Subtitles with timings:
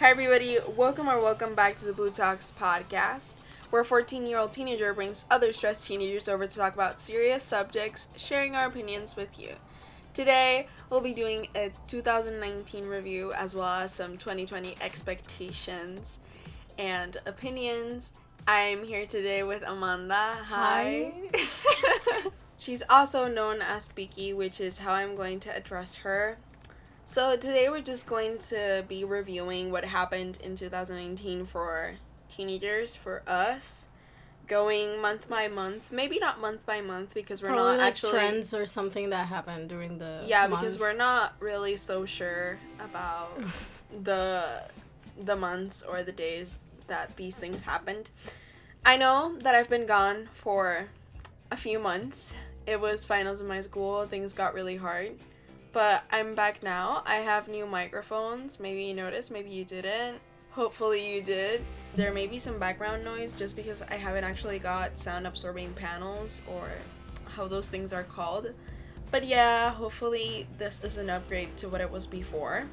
[0.00, 0.58] Hi, everybody.
[0.76, 3.34] Welcome or welcome back to the Blue Talks podcast,
[3.70, 7.42] where a 14 year old teenager brings other stressed teenagers over to talk about serious
[7.42, 9.54] subjects, sharing our opinions with you.
[10.14, 16.20] Today, we'll be doing a 2019 review as well as some 2020 expectations
[16.78, 18.12] and opinions.
[18.46, 20.38] I'm here today with Amanda.
[20.44, 21.12] Hi.
[22.60, 26.36] She's also known as Piki, which is how I'm going to address her.
[27.08, 31.94] So today we're just going to be reviewing what happened in 2019 for
[32.30, 33.86] teenagers, for us,
[34.46, 35.90] going month by month.
[35.90, 39.26] Maybe not month by month because we're Probably not like actually trends or something that
[39.26, 43.40] happened during the yeah because we're not really so sure about
[44.04, 44.44] the
[45.24, 48.10] the months or the days that these things happened.
[48.84, 50.90] I know that I've been gone for
[51.50, 52.34] a few months.
[52.66, 54.04] It was finals in my school.
[54.04, 55.14] Things got really hard.
[55.78, 57.04] But I'm back now.
[57.06, 58.58] I have new microphones.
[58.58, 60.18] Maybe you noticed, maybe you didn't.
[60.50, 61.64] Hopefully you did.
[61.94, 66.42] There may be some background noise just because I haven't actually got sound absorbing panels
[66.48, 66.68] or
[67.26, 68.54] how those things are called.
[69.12, 72.64] But yeah, hopefully this is an upgrade to what it was before.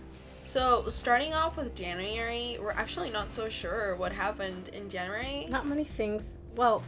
[0.43, 5.45] So, starting off with January, we're actually not so sure what happened in January.
[5.47, 6.39] not many things.
[6.55, 6.81] Well,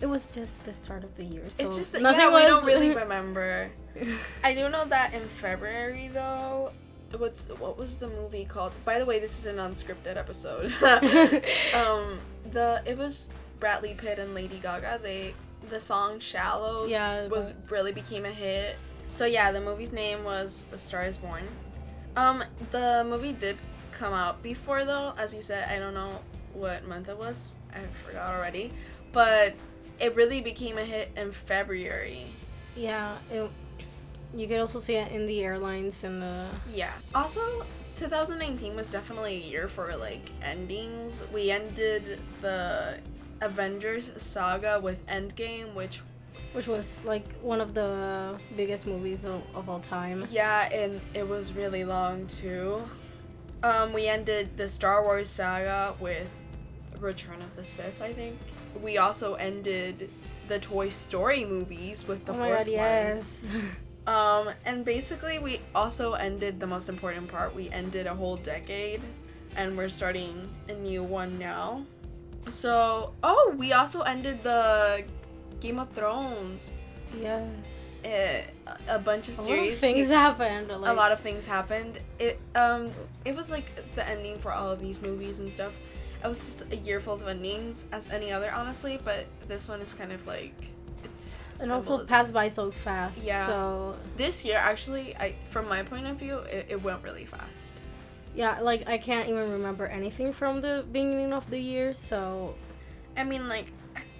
[0.00, 2.44] it was just the start of the year, so it's just that nothing yeah, was.
[2.44, 3.72] we don't really remember.
[4.44, 6.72] I do know that in February though,
[7.16, 8.72] what's what was the movie called?
[8.84, 10.72] By the way, this is an unscripted episode.
[11.74, 12.18] um,
[12.52, 13.30] the it was
[13.60, 15.00] Bradley Pitt and Lady Gaga.
[15.02, 15.34] They
[15.68, 18.76] the song "Shallow" yeah, was but- really became a hit.
[19.06, 21.44] So yeah, the movie's name was A Star Is Born.
[22.16, 23.56] Um, the movie did
[23.92, 25.68] come out before though, as you said.
[25.70, 26.20] I don't know
[26.54, 27.54] what month it was.
[27.72, 28.72] I forgot already,
[29.12, 29.54] but
[30.00, 32.26] it really became a hit in February.
[32.74, 33.16] yeah.
[33.30, 33.48] It,
[34.34, 36.92] you could also see it in the airlines and the Yeah.
[37.14, 37.64] Also,
[37.96, 41.22] 2019 was definitely a year for like endings.
[41.32, 42.98] We ended the
[43.40, 46.00] Avengers saga with Endgame, which
[46.52, 50.26] which was like one of the biggest movies of, of all time.
[50.30, 52.82] Yeah, and it was really long too.
[53.62, 56.30] Um, we ended the Star Wars saga with
[56.98, 58.38] Return of the Sith, I think.
[58.82, 60.10] We also ended
[60.48, 63.44] the Toy Story movies with the oh my fourth god, yes.
[64.06, 67.54] Um, and basically we also ended the most important part.
[67.54, 69.02] We ended a whole decade,
[69.56, 71.84] and we're starting a new one now.
[72.50, 75.02] So, oh, we also ended the
[75.60, 76.72] Game of Thrones.
[77.20, 77.48] yes.
[78.04, 78.42] Eh,
[78.86, 79.72] a- bunch of A lot series.
[79.72, 80.68] of things happened.
[80.68, 81.98] Like, a lot of things happened.
[82.20, 82.90] It um
[83.24, 85.72] it was like the ending for all of these movies and stuff.
[86.22, 89.00] It was just a year full of endings as any other, honestly.
[89.02, 90.54] But this one is kind of like
[91.02, 93.24] it's and also passed by so fast.
[93.24, 93.46] Yeah.
[93.46, 97.74] So this year actually, I from my point of view, it, it went really fast.
[98.34, 101.92] yeah, like I can't even remember anything from the beginning of the year.
[101.92, 102.54] So
[103.16, 103.66] I mean, like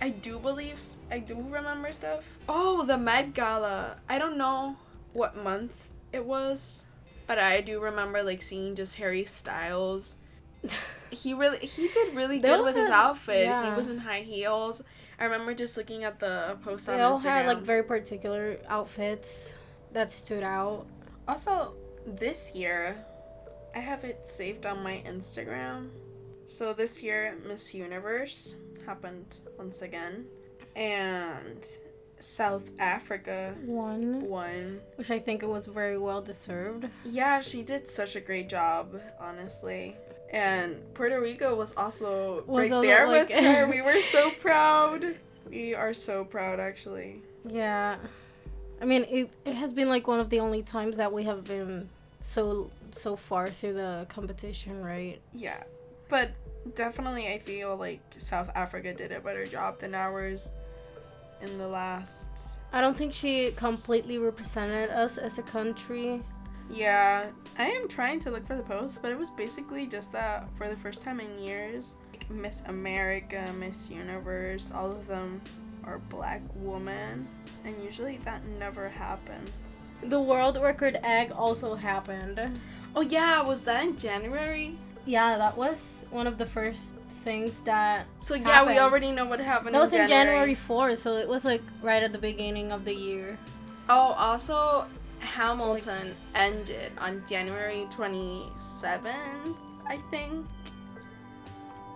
[0.01, 0.81] I, do believe
[1.11, 2.39] I do remember stuff.
[2.49, 3.97] Oh, the Met Gala.
[4.09, 4.77] I don't know
[5.13, 6.87] what month it was,
[7.27, 10.17] but I do remember like seeing just Harry Styles.
[11.11, 13.47] he really he did really They good with his had- outfit.
[13.65, 14.83] He was in high heels.
[15.19, 17.23] I remember just looking at the post on they all Instagram.
[17.31, 19.55] had like very particular outfits
[19.93, 20.87] that stood out.
[21.27, 21.75] also,
[22.07, 22.97] this year,
[23.75, 25.89] I have it saved on my Instagram.
[26.45, 30.27] So this year, Miss Universe happened once again,
[30.77, 31.67] and
[32.21, 34.81] South Africa One, won.
[34.97, 36.89] which I think it was very well deserved.
[37.05, 39.97] Yeah, she did such a great job, honestly.
[40.33, 43.67] And Puerto Rico was also Was right there like- with her.
[43.71, 45.17] We were so proud.
[45.49, 47.23] We are so proud, actually.
[47.49, 47.97] Yeah,
[48.81, 49.31] I mean it.
[49.45, 51.89] It has been like one of the only times that we have been
[52.21, 55.21] so so far through the competition, right?
[55.33, 55.63] Yeah.
[56.09, 56.31] But
[56.75, 60.51] definitely, I feel like South Africa did a better job than ours
[61.41, 62.59] in the last.
[62.73, 66.21] I don't think she completely represented us as a country.
[66.71, 67.27] Yeah,
[67.59, 70.69] I am trying to look for the post, but it was basically just that for
[70.69, 75.41] the first time in years, like Miss America, Miss Universe, all of them
[75.85, 77.29] are black women,
[77.65, 79.87] and usually that never happens.
[80.03, 82.41] The world record egg also happened.
[82.95, 84.77] Oh yeah, was that in January?
[85.05, 89.41] Yeah, that was one of the first things that So yeah, we already know what
[89.41, 89.75] happened.
[89.75, 90.55] that was in January.
[90.55, 93.39] January 4th, so it was like right at the beginning of the year.
[93.89, 94.87] Oh, also,
[95.27, 99.55] Hamilton ended on January 27th,
[99.87, 100.47] I think.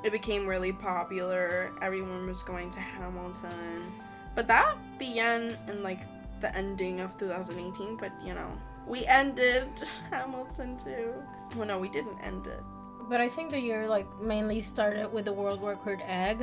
[0.03, 1.73] It became really popular.
[1.81, 3.93] Everyone was going to Hamilton.
[4.35, 6.01] But that began in like
[6.41, 8.51] the ending of 2018, but you know,
[8.87, 9.69] we ended
[10.11, 11.13] Hamilton too.
[11.57, 12.61] Well, no, we didn't end it.
[13.09, 16.39] But I think the year like mainly started with the world record egg,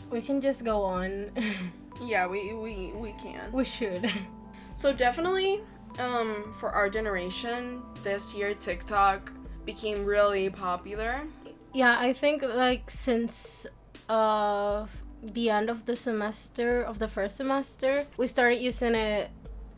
[0.09, 1.31] We can just go on.
[2.03, 3.49] Yeah, we we we can.
[3.53, 4.11] we should.
[4.75, 5.61] So definitely,
[5.97, 9.31] um, for our generation, this year TikTok
[9.65, 11.21] became really popular.
[11.73, 13.65] Yeah, I think like since
[14.09, 14.87] uh
[15.23, 19.29] the end of the semester of the first semester, we started using it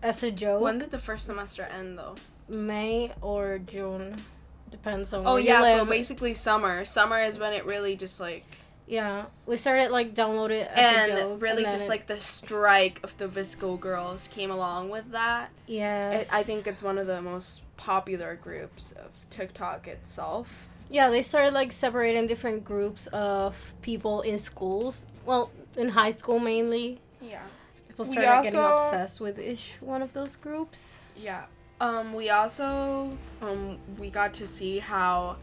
[0.01, 0.61] as a joke.
[0.61, 2.15] When did the first semester end though?
[2.49, 4.15] May or June,
[4.71, 5.23] depends on.
[5.25, 6.85] Oh yeah, so basically summer.
[6.85, 8.45] Summer is when it really just like
[8.89, 13.17] yeah, we started like downloading and joke, really then just it- like the strike of
[13.17, 15.49] the VSCO girls came along with that.
[15.67, 20.69] Yeah, I think it's one of the most popular groups of TikTok itself.
[20.89, 25.05] Yeah, they started like separating different groups of people in schools.
[25.25, 27.01] Well, in high school mainly.
[27.21, 27.41] Yeah.
[27.97, 30.99] People We started getting also- obsessed with each one of those groups.
[31.15, 31.45] Yeah.
[31.81, 35.37] Um, we also um we got to see how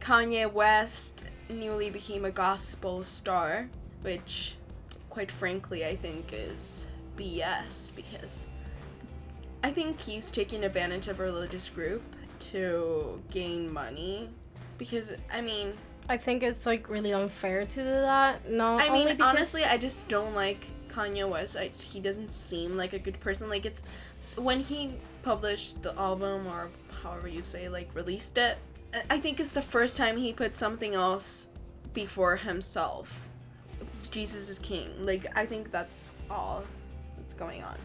[0.00, 3.68] Kanye West newly became a gospel star,
[4.02, 4.56] which
[5.10, 6.86] quite frankly I think is
[7.18, 8.48] BS because
[9.62, 12.02] I think he's taking advantage of a religious group
[12.52, 14.30] to gain money
[14.78, 15.74] because I mean
[16.08, 18.48] I think it's like really unfair to do that.
[18.50, 21.56] No, I mean, because- honestly, I just don't like Kanye West.
[21.56, 23.48] I, he doesn't seem like a good person.
[23.48, 23.84] Like it's
[24.36, 26.70] when he published the album or
[27.02, 28.58] however you say, like released it.
[29.08, 31.48] I- think it's the first time he put something else
[31.94, 33.28] before himself.
[34.10, 34.90] Jesus is king.
[35.04, 36.64] Like I think that's all
[37.16, 37.76] that's going on.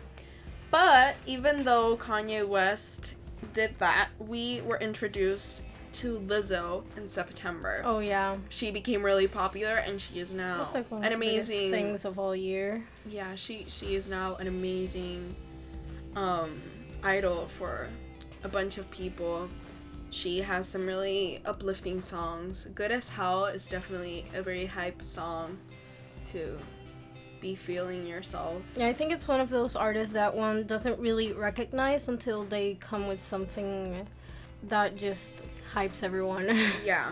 [0.70, 3.16] But even though Kanye West
[3.54, 5.64] did that, we were introduced
[6.02, 7.82] to Lizzo in September.
[7.86, 11.18] Oh yeah, she became really popular and she is now that's like one an of
[11.18, 12.84] amazing things of all year.
[13.06, 15.36] yeah she she is now an amazing
[16.16, 16.62] um
[17.04, 17.88] idol for
[18.44, 19.50] a bunch of people.
[20.10, 22.68] She has some really uplifting songs.
[22.74, 25.58] Good as hell is definitely a very hype song
[26.30, 26.58] to
[27.42, 28.62] be feeling yourself.
[28.76, 32.76] Yeah, I think it's one of those artists that one doesn't really recognize until they
[32.80, 34.08] come with something
[34.64, 35.36] that just
[35.74, 36.58] hypes everyone.
[36.86, 37.12] yeah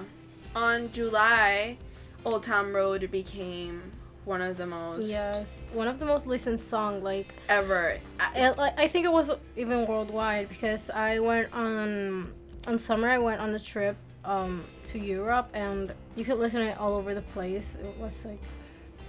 [0.56, 1.78] on july
[2.26, 3.92] old town road became
[4.24, 8.88] one of the most yes, one of the most listened song like ever I- I
[8.88, 12.34] think it was even worldwide because I went on
[12.68, 13.08] on summer.
[13.08, 16.96] I went on a trip um, to Europe, and you could listen to it all
[16.96, 17.76] over the place.
[17.76, 18.40] It was like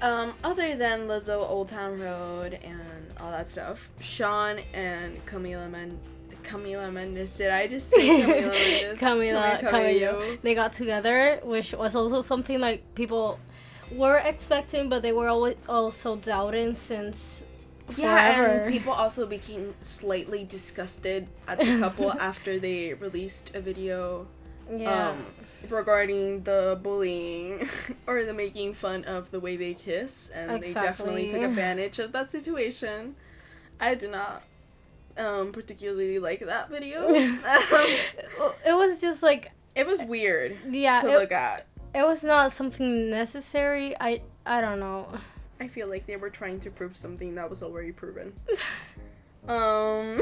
[0.03, 5.99] Um, other than Lizzo, Old Town Road, and all that stuff, Shawn and Camila Men-
[6.47, 7.37] Camila Mendes.
[7.37, 8.99] Did I just say Camila Mendes?
[8.99, 10.37] Camila Camila Cabello.
[10.43, 13.39] They got together, which was also something like people
[13.91, 17.45] were expecting, but they were always also doubting since
[17.97, 18.63] Yeah, forever.
[18.63, 24.27] and people also became slightly disgusted at the couple after they released a video
[24.71, 25.11] yeah.
[25.11, 25.25] um,
[25.69, 27.69] regarding the bullying
[28.07, 32.13] or the making fun of the way they kiss, and they definitely took advantage of
[32.13, 33.15] that situation.
[33.79, 34.43] I did not
[35.17, 37.09] um, particularly like that video.
[38.39, 41.67] Um, it was just like it was weird yeah, to it, look at.
[41.95, 43.95] it was not something necessary.
[44.01, 45.09] I I don't know.
[45.61, 48.33] I feel like they were trying to prove something that was already proven.
[49.49, 50.21] um.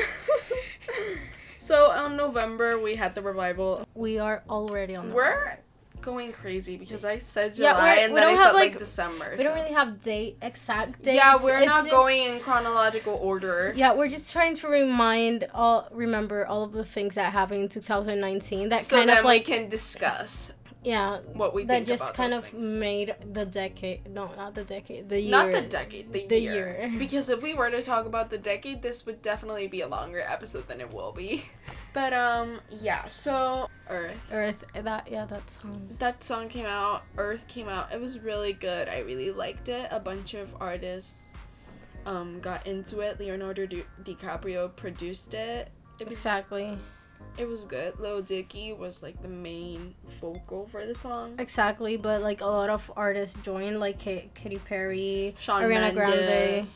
[1.57, 3.87] so on November we had the revival.
[3.95, 5.09] We are already on.
[5.09, 5.59] the We're
[6.05, 9.35] going crazy because I said Yeah, July we're- and then I said have, like, December.
[9.39, 11.17] We don't really have date exact dates.
[11.17, 13.73] Yeah, we're It's not just- going in chronological order.
[13.75, 17.69] Yeah, we're just trying to remind all remember all of the things that happened in
[17.69, 20.53] 2019 that so kind of like we can discuss
[20.85, 22.75] yeah what we that just kind of things.
[22.75, 26.77] made the decade no not the decade the year Not the decade, the, The year.
[26.79, 26.93] year.
[26.99, 30.21] Because if we were to talk about the decade, this would definitely be a longer
[30.21, 31.45] episode than it will be.
[31.95, 33.07] But um, yeah.
[33.07, 34.21] So Earth.
[34.33, 37.03] Earth that yeah that song That song came out.
[37.17, 37.93] Earth came out.
[37.95, 38.89] It was really good.
[38.89, 39.87] I really liked it.
[39.93, 41.39] A bunch of artists
[42.05, 43.19] um got into it.
[43.21, 45.71] Leonardo Di- DiCaprio produced it.
[46.01, 46.77] It was exactly
[47.39, 47.99] it was good.
[47.99, 51.35] Lil Dicky was like the main vocal for the song.
[51.39, 56.67] exactly but like a lot of artists joined like Ka- Katy Perry Shawn Ariana Grande.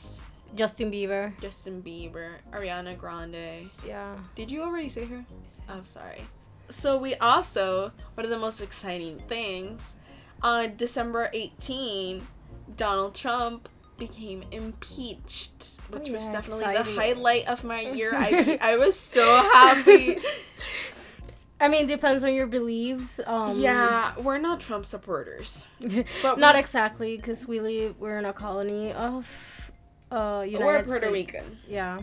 [0.55, 3.69] Justin Bieber Justin Bieber, Ariana Grande.
[3.87, 5.25] yeah Did you already say her?
[5.69, 6.23] I'm sorry.
[6.71, 9.97] So we also one of the most exciting things
[10.43, 12.27] on December 18,
[12.77, 13.69] Donald Trump
[13.99, 16.95] became impeached, which Oh, was definitely exciting.
[16.95, 18.13] the highlight of my year.
[18.15, 20.19] I I was so happy.
[21.61, 23.19] I mean, depends on your beliefs.
[23.27, 25.67] Um, yeah, we're not Trump supporters.
[26.23, 29.27] But not exactly, because we live, we're in a colony of
[30.13, 31.33] uh, United We're Puerto States.
[31.35, 31.59] Rican.
[31.69, 31.99] Yeah.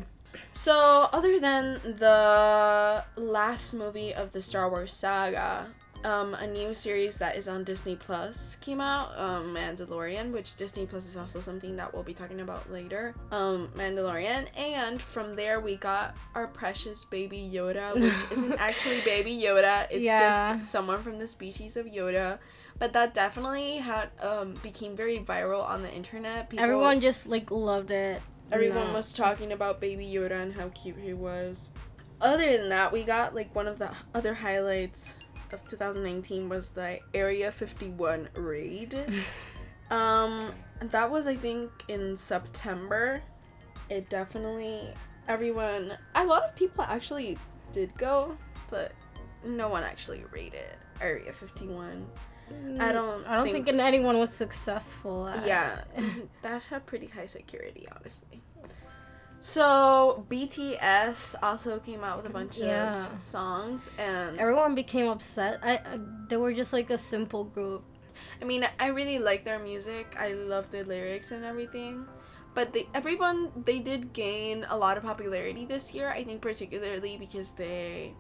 [0.52, 5.68] So, other than the last movie of the Star Wars saga,
[6.04, 10.86] um, a new series that is on Disney Plus came out, um, Mandalorian, which Disney
[10.86, 13.16] Plus is also something that we'll be talking about later.
[13.32, 19.32] Um, Mandalorian, and from there we got our precious baby Yoda, which isn't actually baby
[19.44, 20.58] Yoda, it's Yeah.
[20.58, 22.38] just someone from the species of Yoda.
[22.78, 26.50] But that definitely had um, became very viral on the internet.
[26.50, 28.22] People, Everyone just like loved it.
[28.52, 28.94] Everyone No.
[28.96, 31.70] was talking about Baby Yoda and how cute he was.
[32.22, 35.18] Other than that, we got like one of the other highlights
[35.56, 38.96] of 2019 was the Area 51 raid.
[39.92, 43.22] um, that was I think in September.
[43.90, 44.90] It definitely
[45.28, 47.38] everyone a lot of people actually
[47.72, 48.38] did go,
[48.70, 48.92] but
[49.46, 52.06] no one actually raided Area 51.
[52.80, 55.28] I don't I don't think- think, anyone was successful.
[55.28, 55.82] At, Yeah,
[56.44, 58.42] that had pretty high security, honestly.
[59.46, 63.14] So BTS also came out with a bunch Yeah.
[63.14, 65.60] of songs, and Everyone became upset.
[65.62, 67.86] I, I they were just like a simple group.
[68.42, 70.18] I mean, I really like their music.
[70.18, 72.08] I love their lyrics and everything.
[72.56, 76.10] But they, everyone, they did gain a lot of popularity this year.
[76.10, 78.16] I think particularly because they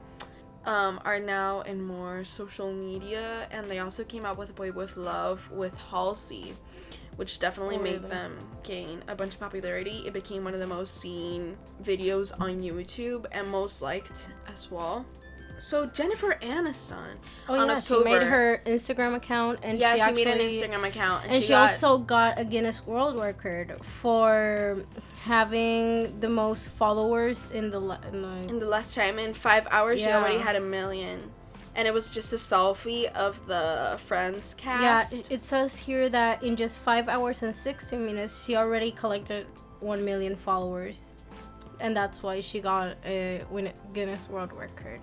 [0.65, 4.97] um, are now in more social media, and they also came out with "Boy with
[4.97, 6.53] Love" with Halsey,
[7.15, 8.09] which definitely Oh, made really?
[8.09, 10.03] them gain a bunch of popularity.
[10.05, 15.05] It became one of the most seen videos on YouTube and most liked as well.
[15.57, 17.15] So Jennifer Aniston,
[17.47, 20.87] Oh yeah, she made her Instagram account and yeah, she, she, actually, made an Instagram
[20.87, 24.83] account, and, and she, she, got, also got a Guinness World Record for
[25.23, 29.17] having the most followers in the le- in the in the last time.
[29.17, 31.31] In five hours she already had a million.
[31.77, 34.63] And it was just a selfie of the friends yeah.
[34.63, 35.13] cast.
[35.13, 39.45] It, it says here that in just five hours and sixteen minutes, she already collected
[39.81, 41.15] one million followers,
[41.81, 43.43] and that's why she got a
[43.93, 45.01] Guinness World Record.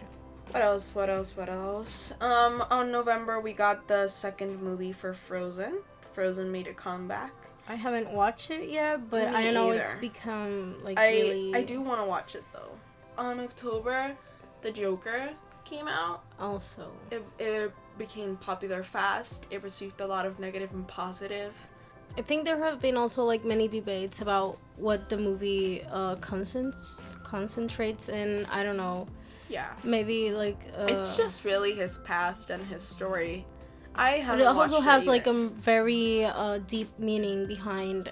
[0.52, 5.12] What else what else what else um on november we got the second movie for
[5.14, 5.78] frozen
[6.12, 7.32] frozen made a comeback
[7.68, 11.54] I haven't watched it yet, but Me I know it's become like i really.
[11.54, 12.72] i do want to watch it though
[13.16, 14.16] on october
[14.62, 15.30] the joker
[15.64, 16.90] came out also.
[17.10, 21.54] it, it became popular fast it received a lot of negative and positive
[22.18, 26.74] I think there have been also like many debates about what the movie uh, concent-
[27.24, 28.44] concentrates in.
[28.52, 29.06] I don't know.
[29.52, 33.44] Yeah Maybe like uh, it's just really his past and his story
[33.94, 38.10] i haven't it also has it like a very uh, deep meaning behind.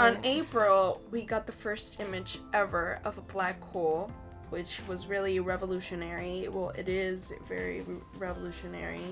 [0.00, 0.16] I don't.
[0.16, 4.10] On April, we got the first image ever of a black hole,
[4.50, 6.48] which was really revolutionary.
[6.48, 9.06] Well, it is very re- revolutionary.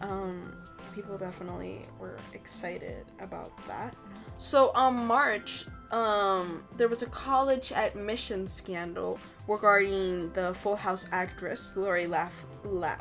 [0.00, 0.52] Um,
[0.94, 3.94] people definitely were excited about that.
[4.38, 9.18] So on March, um, there was a college admission scandal
[9.48, 12.44] regarding the Full House actress Lori Laugh.
[12.64, 12.96] La-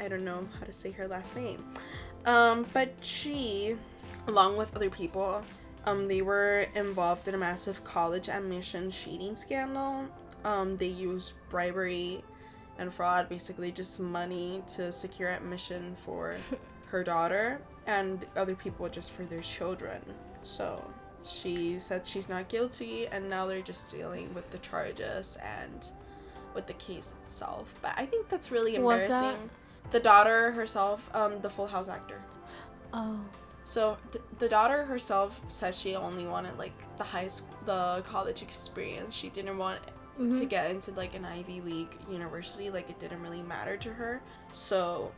[0.00, 1.62] I don't know how to say her last name.
[2.24, 3.76] Um, but she,
[4.26, 5.42] along with other people,
[5.84, 10.06] um, they were involved in a massive college admission cheating scandal.
[10.44, 12.22] Um, they used bribery
[12.78, 16.36] and fraud, basically just money to secure admission for
[16.86, 20.00] her daughter and other people just for their children.
[20.42, 20.82] So
[21.24, 25.86] she said she's not guilty, and now they're just dealing with the charges and
[26.54, 27.74] with the case itself.
[27.82, 29.10] But I think that's really embarrassing.
[29.10, 29.36] that?
[29.90, 32.20] The daughter herself, um, the Full House actor.
[32.92, 33.20] oh,
[33.64, 38.42] So th- the daughter herself said she only wanted like the high school, the college
[38.42, 39.14] experience.
[39.14, 39.80] She didn't want
[40.18, 40.48] to mhm.
[40.48, 42.70] get into like an Ivy League university.
[42.70, 44.20] Like it didn't really matter to her.
[44.52, 45.12] So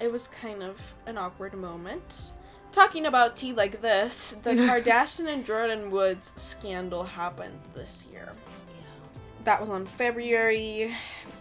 [0.00, 2.32] it was kind of an awkward moment.
[2.72, 8.28] Talking about tea like this, the Kardashian and Jordyn Woods scandal happened this year.
[9.44, 10.94] That was on February.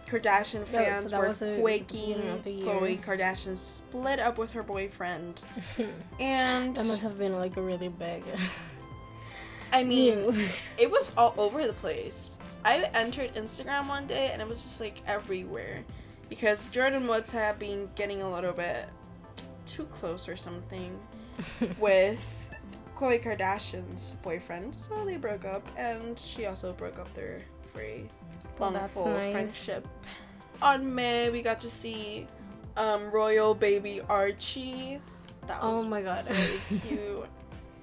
[0.07, 2.15] Kardashian That was- fans that were was the quaking.
[2.17, 2.81] beginning of.
[2.81, 5.39] Khloe Kardashian split up with her boyfriend.
[6.19, 8.23] And that must have been like a really big
[9.71, 10.73] I mean, news.
[10.79, 12.39] it was all over the place.
[12.65, 15.83] I entered Instagram one day and it was just like everywhere
[16.27, 18.89] because Jordyn Woods had been getting a little bit
[19.67, 20.97] too close or something
[21.79, 22.49] with
[22.95, 27.41] Khloe Kardashian's boyfriend, so they broke up, and she also broke up their
[27.73, 28.07] very
[28.57, 29.31] Well, long, full nice.
[29.31, 29.87] friendship.
[30.61, 32.27] On May, we got to see
[32.75, 34.99] um, royal baby Archie.
[35.47, 36.25] That was Oh my god.
[36.25, 37.25] very cute.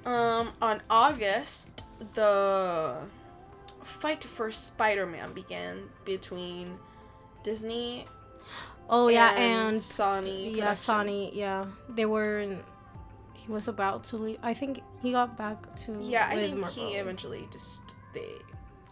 [0.07, 1.83] Um, on August,
[2.15, 2.95] the
[3.83, 6.79] fight for Spider-Man began between
[7.43, 8.05] Disney
[8.89, 10.55] Oh yeah, and Sony.
[10.55, 11.35] yeah, Sony.
[11.35, 12.39] Yeah, they were.
[12.39, 12.61] In,
[13.47, 14.38] he was about to leave.
[14.43, 15.99] I think he got back to.
[16.03, 16.75] Yeah, I think Margot.
[16.75, 17.81] he eventually just
[18.12, 18.29] they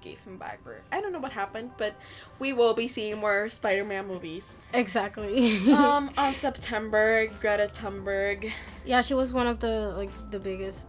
[0.01, 1.95] gave him back, or I don't know what happened, but
[2.39, 4.57] we will be seeing more Spider-Man movies.
[4.75, 5.73] Exactly.
[5.73, 8.53] um, on September, Greta Thunberg
[8.85, 10.89] yeah, she was one of the like the biggest.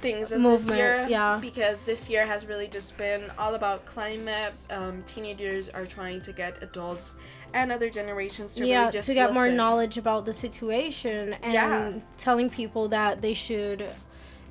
[0.00, 1.06] things this Movement, year.
[1.08, 1.38] yeah.
[1.40, 4.52] Because this year has really just been all about climate.
[4.70, 7.16] Um, teenagers are trying to get adults
[7.54, 11.52] and other generations to yeah, really just to get more knowledge about the situation and
[11.52, 11.92] Yeah.
[12.18, 13.86] telling people that they should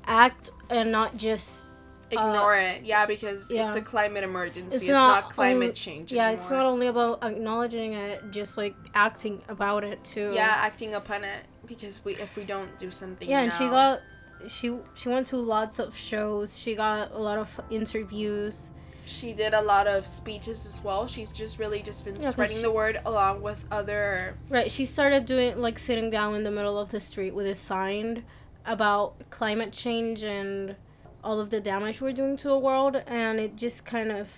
[0.06, 1.66] act and not just
[2.12, 4.74] uh, Ignore it, yeah, because it's a climate emergency.
[4.74, 6.12] It's, It's not, not climate only- change.
[6.12, 6.40] yeah, anymore.
[6.42, 10.32] it's not only about acknowledging it, just like acting about it too.
[10.34, 14.00] yeah acting upon it because we if we don't do something yeah and she got
[14.48, 18.70] she she went to lots of shows she got a lot of interviews
[19.10, 21.06] she did a lot of speeches as well.
[21.08, 24.84] She's just really just been Yeah, spreading she- the word along with other right she
[24.84, 28.24] started doing like sitting down in the middle of the street with a sign
[28.66, 30.76] about climate change and
[31.24, 34.28] all of the damage we're doing to the world and it just kind of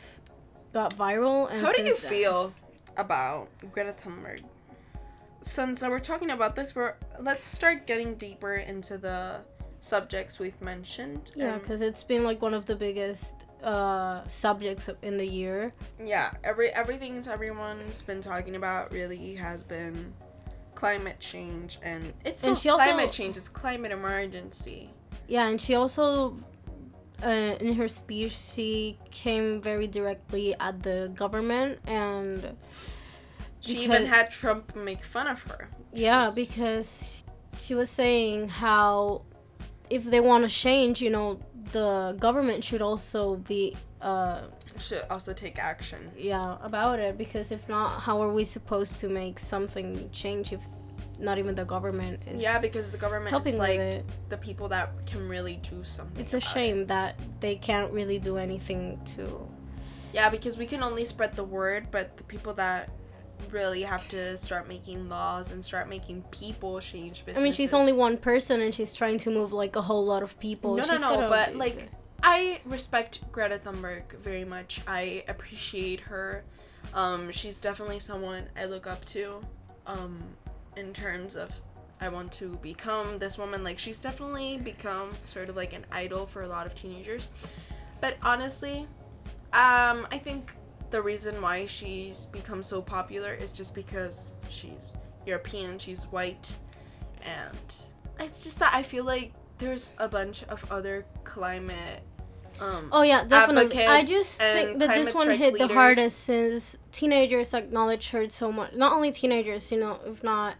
[0.73, 2.52] got viral and how do you then- feel
[2.97, 4.41] about greta thunberg?
[5.43, 9.41] Since we're talking about this we're let's start getting deeper into the
[9.81, 15.16] subjects we've mentioned yeah because it's been like one of the biggest uh subjects in
[15.16, 15.73] the year
[16.04, 20.12] yeah every everything everyone's been talking about really has been
[20.75, 24.90] climate change and it's And not she also- climate change it's climate emergency
[25.28, 26.37] Yeah, and she also,
[27.23, 32.57] uh, in her speech, she came very directly at the government and.
[33.61, 35.69] She because- even had Trump make fun of her.
[35.95, 37.25] Yeah, was- because
[37.61, 39.23] she was saying how
[39.88, 41.38] if they want to change, you know,
[41.73, 44.42] the government should also be, uh,
[44.78, 46.11] should also take action.
[46.16, 47.16] yeah, about it.
[47.16, 50.61] Because if not, how are we supposed to make something change if
[51.19, 54.04] not even the government is Yeah, because the government helping is with like it?
[54.28, 56.21] the people that can really do something.
[56.21, 56.52] It's a about it.
[56.52, 59.46] shame that they can't really do anything to
[60.12, 62.88] Yeah, because we can only spread the word, but the people that
[63.50, 67.40] really have to start making laws and start making people change businesses.
[67.40, 70.22] I mean, she's only one person and she's trying to move like a whole lot
[70.22, 70.76] of people.
[70.76, 71.90] No, no, She's no, gotta but like it.
[72.22, 74.81] I respect Greta Thunberg very much.
[74.87, 76.44] I appreciate her.
[76.94, 79.40] Um, she's definitely someone I look up to.
[79.87, 80.22] Um,
[80.76, 81.50] in terms of
[82.00, 83.62] I want to become this woman.
[83.62, 87.28] Like she's definitely become sort of like an idol for a lot of teenagers.
[88.00, 88.88] But honestly,
[89.52, 90.52] um, I think
[90.92, 94.94] the reason why she's become so popular is just because she's
[95.26, 96.57] European, she's white,
[97.24, 97.74] and
[98.20, 102.02] it's just that I feel like there's a bunch of other climate
[102.61, 103.87] um Oh yeah, definitely.
[103.87, 108.74] I just think that this one hit the hardest since teenagers acknowledge her so much.
[108.74, 110.55] Not only teenagers, you know, if not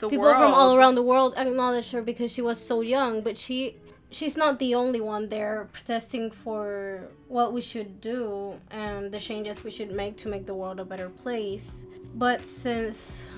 [0.00, 0.36] the people world.
[0.36, 3.22] from all around the world acknowledge her because she was so young.
[3.22, 3.76] But she,
[4.10, 9.62] she's not the only one there protesting for what we should do and the changes
[9.64, 11.86] we should make to make the world a better place.
[12.14, 13.28] But since,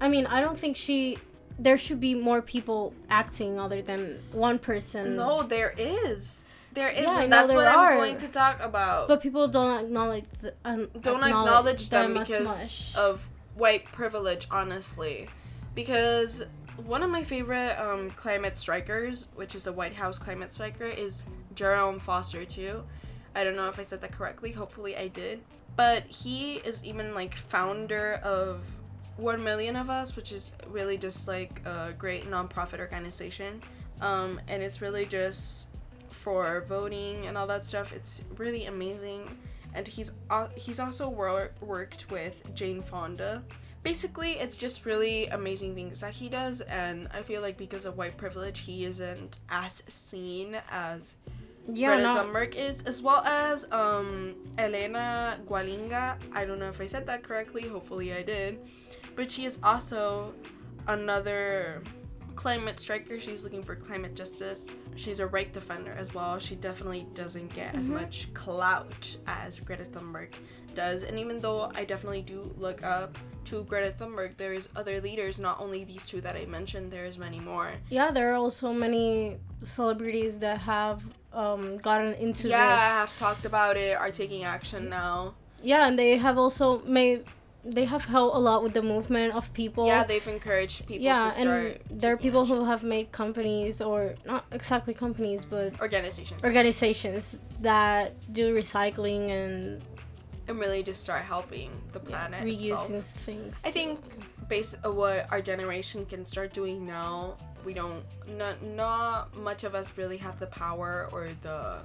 [0.00, 1.18] I mean, I don't think she.
[1.58, 5.16] There should be more people acting other than one person.
[5.16, 6.46] No, there is.
[6.72, 7.92] There is, Yeah, and that's what are.
[7.92, 9.06] I'm going to talk about.
[9.06, 15.28] But people don't acknowledge the, um, don't acknowledge them as because of white privilege, honestly.
[15.74, 16.42] Because
[16.76, 21.26] one of my favorite um, climate strikers, which is a White House climate striker, is
[21.54, 22.84] Jerome Foster too.
[23.34, 24.52] I don't know if I said that correctly.
[24.52, 25.42] Hopefully, I did.
[25.76, 28.60] But he is even like founder of
[29.16, 33.62] One Million of Us, which is really just like a great nonprofit organization.
[34.00, 35.68] Um, and it's really just
[36.10, 37.92] for voting and all that stuff.
[37.92, 39.38] It's really amazing.
[39.74, 43.42] And he's uh, he's also wor- worked with Jane Fonda.
[43.82, 47.96] Basically, it's just really amazing things that he does, and I feel like because of
[47.96, 51.16] white privilege, he isn't as seen as
[51.72, 56.16] yeah, Greta no, Thunberg is, as well as um, Elena Gualinga.
[56.32, 57.62] I don't know if I said that correctly.
[57.68, 58.58] Hopefully, I did.
[59.16, 60.32] But she is also
[60.88, 61.82] another
[62.34, 63.20] climate striker.
[63.20, 64.68] She's looking for climate justice.
[64.96, 66.38] She's a right defender as well.
[66.38, 67.94] She definitely doesn't get as Mhm.
[67.94, 70.32] much clout as Greta Thunberg
[70.74, 71.02] does.
[71.02, 75.60] And even though I definitely do look up to Greta Thunberg, there's other leaders, not
[75.60, 77.72] only these two that I mentioned, there's many more.
[77.90, 81.02] yeah, there are also many celebrities that have
[81.32, 82.80] um, gotten into yeah, this.
[82.80, 85.34] have talked about it, are taking action now.
[85.62, 87.24] Yeah, and they have also made
[87.64, 89.86] they have helped a lot with the movement of people.
[89.86, 91.80] yeah, they've encouraged people yeah, to start.
[91.88, 92.56] and there are people action.
[92.56, 96.42] who have made companies or not exactly companies, but organizations.
[96.42, 99.80] organizations that do recycling and
[100.48, 102.88] and really just start helping the planet itself.
[102.90, 103.62] reusing things.
[103.64, 104.00] I think
[104.48, 108.02] based on what our generation can start doing now, we don't
[108.36, 111.78] not not much of us really have the power or the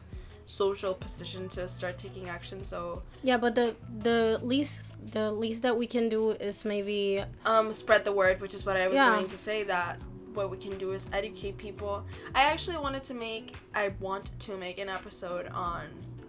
[0.47, 2.63] social position to start taking action.
[2.63, 7.71] So Yeah, but the the least the least that we can do is maybe um
[7.73, 9.13] spread the word, which is what I was Yeah.
[9.13, 9.99] going to say that
[10.33, 12.05] what we can do is educate people.
[12.33, 15.83] I actually wanted to make I want to make an episode on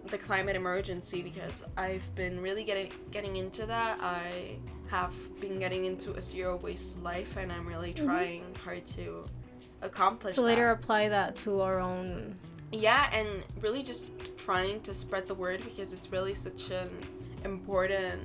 [0.09, 3.99] the climate emergency because I've been really getting getting into that.
[4.01, 4.57] I
[4.89, 9.23] have been getting into a zero waste life and I'm really trying hard to
[9.81, 10.41] accomplish Mm-hmm.
[10.41, 10.83] to later that.
[10.83, 12.35] apply that to our own.
[12.71, 13.27] Yeah, and
[13.61, 16.89] really just trying to spread the word because it's really such an
[17.43, 18.21] important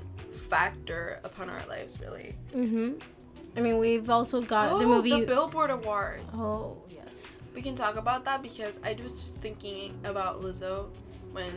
[0.48, 2.34] factor upon our lives really.
[2.54, 3.00] Mhm.
[3.56, 5.10] I mean, we've also got oh, the movie.
[5.20, 6.24] the Billboard Awards.
[6.34, 7.36] oh yes.
[7.54, 10.88] We can talk about that because I was just thinking about Lizzo
[11.32, 11.52] when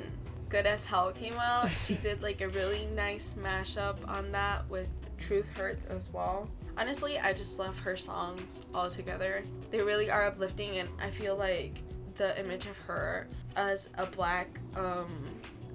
[0.49, 1.69] Good as Hell came out.
[1.69, 6.47] she did like a really nice mashup on that with Truth Hurts as well.
[6.77, 9.43] Honestly, I just love her songs all together.
[9.71, 11.73] They really are uplifting, and I feel like
[12.15, 15.09] the image of her as a black, um,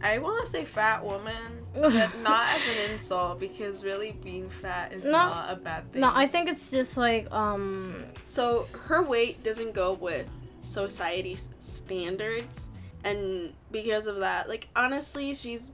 [0.02, 4.92] I want to say fat woman, but not as an insult because really being fat
[4.92, 5.10] is No.
[5.10, 6.00] not a bad thing.
[6.02, 8.04] No, I think it's just like um.
[8.24, 10.28] So her weight doesn't go with
[10.64, 12.68] society's standards
[13.04, 15.72] and because of that, like honestly, she's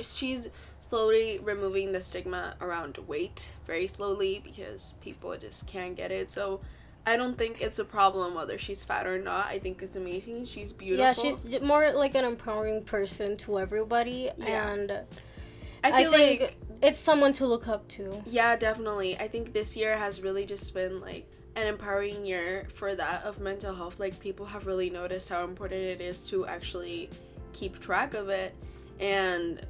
[0.00, 6.30] she's slowly removing the stigma around weight very slowly because people just can't get it.
[6.30, 6.60] So
[7.06, 9.46] I don't think it's a problem whether she's fat or not.
[9.46, 10.44] I think it's amazing.
[10.44, 11.04] She's beautiful.
[11.04, 14.72] Yeah, she's more like an empowering person to everybody, Yeah.
[14.72, 18.22] and I I, feel think like it's someone to look up to.
[18.26, 19.16] Yeah, definitely.
[19.18, 21.26] I think this year has really just been like
[21.58, 23.98] an empowering year for that of mental health.
[23.98, 27.10] Like people have really noticed how important it is to actually
[27.52, 28.54] keep track of it
[29.00, 29.66] and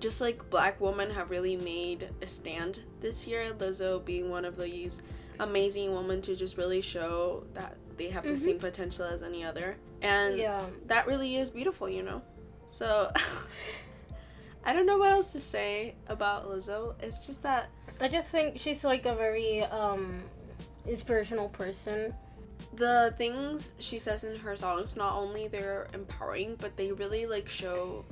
[0.00, 4.56] just like black women have really made a stand this year, Lizzo being one of
[4.56, 5.00] these
[5.38, 8.36] amazing women to just really show that they have the Mhm.
[8.36, 9.76] same potential as any other.
[10.02, 10.64] And Yeah.
[10.86, 12.20] that really is beautiful, you know?
[12.66, 13.12] So
[14.64, 16.94] I don't know what else to say about Lizzo.
[17.00, 17.68] It's just that
[18.00, 20.20] I just think she's like a very um
[20.88, 22.14] inspirational person.
[22.74, 27.48] the things she says in her songs not only they're empowering but they really like
[27.48, 28.04] show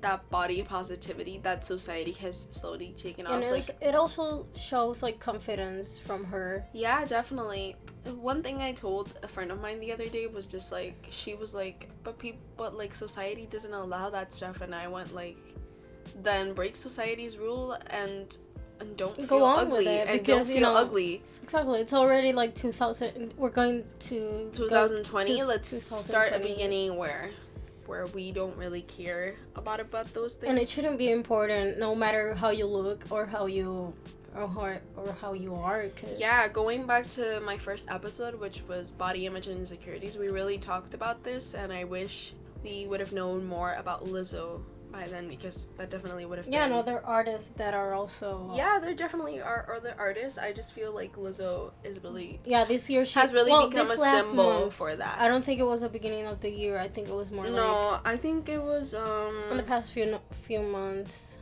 [0.00, 5.02] that body positivity that society has slowly taken and off it, like it also shows
[5.02, 6.66] like confidence from her.
[6.72, 7.76] yeah definitely
[8.16, 11.34] one thing i told a friend of mine the other day was just like she
[11.34, 15.38] was like but people but like society doesn't allow that stuff and i went like
[16.22, 18.36] then break society's rule and
[18.80, 21.80] and don't Go feel ugly and don't you feel know, ugly Exactly.
[21.80, 23.34] It's already like 2000.
[23.36, 27.30] We're going to go 2020 to let's start a beginning where
[27.86, 31.94] where we don't really care about about those things And it shouldn't be important, no
[31.94, 33.92] matter how you look or how you
[34.34, 35.88] or how, or how you are.
[36.00, 40.28] Cause yeah going back to my first episode which was body image and insecurities we
[40.28, 42.32] really talked about this and i wish
[42.64, 46.64] we would have known more about lizzo by then because that definitely would have Yeah,
[46.64, 48.52] been and other artists that are also.
[48.54, 52.88] yeah there definitely are other artists i just feel like lizzo is really Yeah, this
[52.90, 55.18] year she Has really well, become a symbol month, for that.
[55.18, 56.78] I don't think it was the beginning of the year.
[56.78, 59.92] I think it was more like no i think it was um in the past
[59.92, 61.38] few few months.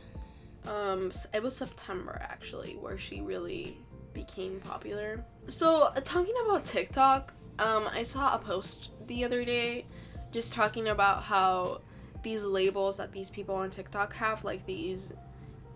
[0.65, 3.77] um it was september actually where she really
[4.13, 9.85] became popular so uh, talking about tiktok um i saw a post the other day
[10.31, 11.79] just talking about how
[12.23, 15.13] these labels that these people on tiktok have like these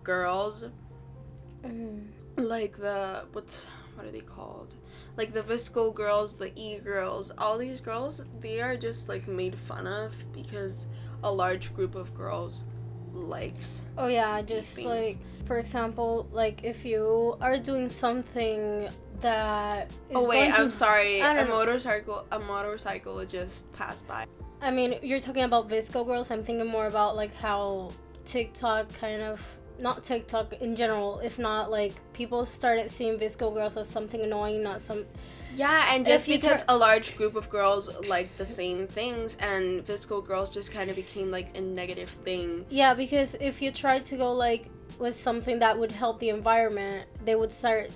[0.02, 0.64] girls
[1.64, 2.06] Mm.
[2.36, 3.64] like the what's
[3.96, 4.76] what are they called
[5.16, 9.58] like the VSCO girls the e girls all these girls they are just like made
[9.58, 10.86] fun of because
[11.24, 12.64] a large group of girls
[13.12, 18.88] likes Oh yeah, just like for example, like if you are doing something
[19.20, 19.88] that.
[20.10, 24.26] Is oh wait i'm sorry A motorcycle a motorcycle just passed by
[24.60, 26.30] I mean, you're talking about VSCO girls.
[26.30, 27.90] I'm thinking more about like how
[28.24, 29.40] TikTok kind of
[29.78, 34.62] not TikTok in general, if not like people started seeing VSCO girls as something annoying,
[34.62, 35.04] not some.
[35.54, 40.26] yeah and just because a large group of girls like the same things and VSCO
[40.26, 44.16] girls just kind of became like a negative thing Yeah, because if you tried to
[44.16, 44.64] go like
[44.98, 47.90] with something that would help the environment, they would start.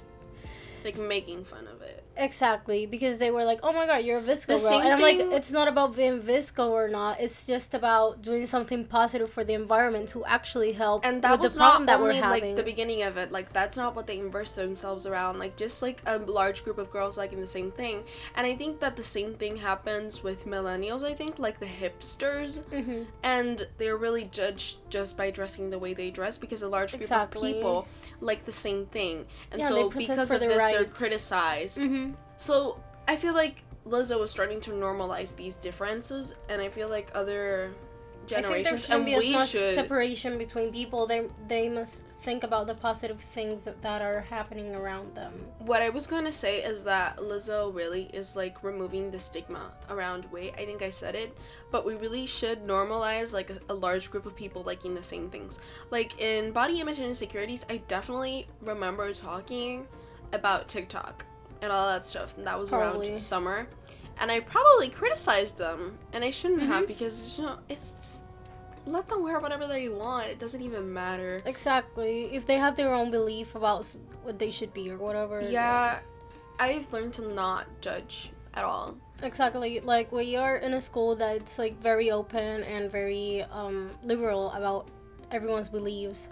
[0.85, 1.80] like making fun of
[2.21, 5.01] Exactly, because they were like, "Oh my god, you're a VSCO The girl," and I'm
[5.01, 7.19] like, "It's not about being VSCO or not.
[7.21, 11.41] It's just about doing something positive for the environment to actually help and that with
[11.41, 13.77] was the problem not that we're only having." like the beginning of it like that's
[13.77, 17.41] not what they immerse themselves around like just like a large group of girls liking
[17.41, 18.03] the same thing
[18.37, 22.61] and i think that the same thing happens with millennials i think like the hipsters
[22.71, 23.07] Mhm.
[23.23, 27.03] and they're really judged just by dressing the way they dress because a large group
[27.03, 27.51] Exactly.
[27.51, 27.89] of people
[28.21, 30.97] like the same thing and Yeah, so because of this they're rights.
[30.97, 32.10] criticized Mhm.
[32.41, 37.11] So i feel like lizzo was starting to normalize these differences and i feel like
[37.15, 37.71] other
[38.39, 41.07] I think there generations and be as we much should separation between people.
[41.07, 45.33] They they must think about the positive things that are happening around them.
[45.59, 50.31] What I was to say is that Lizzo really is like removing the stigma around
[50.31, 50.55] weight.
[50.59, 51.37] I think I said it,
[51.71, 55.31] but we really should normalize like a, a large group of people liking the same
[55.31, 55.61] things.
[55.91, 59.87] Like in body image and insecurities, I definitely remember talking
[60.33, 61.25] about TikTok
[61.63, 62.37] and all that stuff.
[62.37, 63.09] And that was Probably.
[63.09, 63.69] around summer.
[64.21, 66.73] And I probably criticized them, and I shouldn't Mm-hmm.
[66.73, 68.23] have because you know it's just
[68.87, 70.27] let them wear whatever they want.
[70.29, 71.41] It doesn't even matter.
[71.47, 72.25] Exactly.
[72.33, 73.87] If they have their own belief about
[74.23, 75.41] what they should be or whatever.
[75.49, 76.01] Yeah,
[76.59, 78.97] I've learned to not judge at all.
[79.23, 79.81] Exactly.
[79.81, 84.89] Like we are in a school that's like very open and very um liberal about
[85.31, 86.29] everyone's beliefs.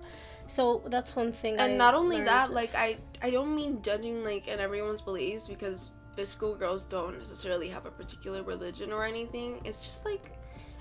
[0.49, 1.55] So that's one thing.
[1.59, 2.29] and I not only learned.
[2.29, 7.17] that like i i don't mean judging like in everyone's beliefs because physical girls don't
[7.19, 10.33] necessarily have a particular religion or anything it's just like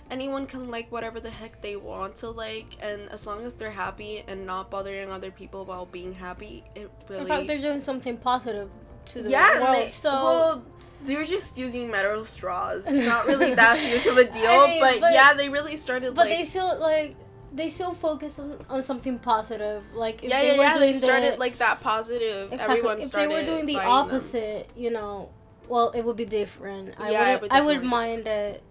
[0.09, 3.69] anyone can like whatever the heck they want to like and as long as they're
[3.85, 7.79] happy and not bothering other people while being happy it really in fact they're doing
[7.81, 8.69] something positive
[9.05, 9.75] to the yeah world.
[9.75, 10.63] they, so well,
[11.05, 14.79] they're just using metal straws it's not really that huge of a deal I mean,
[14.81, 17.15] but, but- yeah they really started but like they still like
[17.57, 19.83] they still focus on, on something positive.
[19.93, 22.75] Like if yeah they yeah were yeah doing they started the, like that positive exactly
[22.75, 24.21] everyone if they were doing the buying them.
[24.21, 25.29] opposite, you know,
[25.67, 26.95] well it would be different.
[26.99, 28.63] I Yeah, would I would mind it.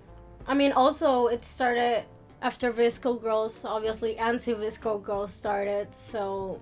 [0.46, 2.04] I mean, also it started
[2.42, 3.64] after VSCO Girls.
[3.64, 5.94] Obviously, anti VSCO Girls started.
[5.94, 6.60] So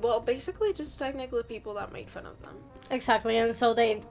[0.00, 2.56] Well, basically, just technically people that made fun of them.
[2.90, 4.02] exactly, and so they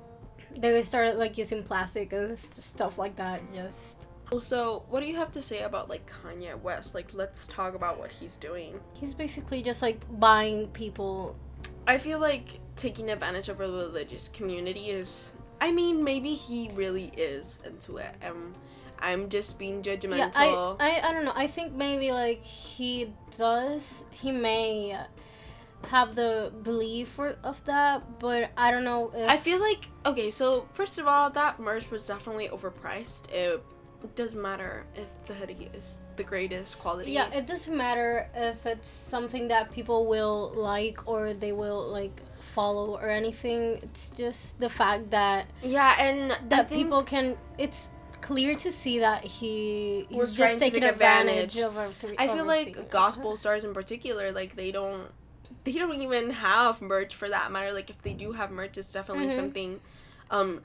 [0.57, 3.41] they started like using plastic and stuff like that.
[3.53, 6.95] Just Also, what do you have to say about like Kanye West?
[6.95, 8.79] Like, let's talk about what he's doing.
[8.93, 11.35] he's basically just like buying people.
[11.87, 15.31] I feel like taking advantage of a religious community is.
[15.61, 18.13] I mean, maybe he really is into it.
[18.25, 18.53] Um,
[18.99, 20.17] I'm just being judgmental.
[20.17, 21.33] Yeah, I, I I don't know.
[21.35, 24.03] I think maybe like he does.
[24.11, 24.97] He may
[25.87, 30.31] have the belief for, of that, but I don't know if I feel like okay.
[30.31, 33.31] So first of all, that merch was definitely overpriced.
[33.31, 33.63] It
[34.15, 37.11] doesn't matter if the hoodie is the greatest quality.
[37.11, 42.21] Yeah, it doesn't matter if it's something that people will like or they will like
[42.53, 43.79] follow or anything.
[43.81, 47.37] It's just the fact that yeah, and that people can.
[47.57, 47.87] It's
[48.21, 51.57] clear to see that he Was just taking advantage, advantage.
[51.61, 52.15] of everything.
[52.19, 55.07] I feel like gospel stars in particular, like they don't
[55.63, 57.71] they don't even have merch for that matter.
[57.73, 59.31] Like if they do have merch, it's definitely Mhm.
[59.35, 59.81] something
[60.29, 60.61] um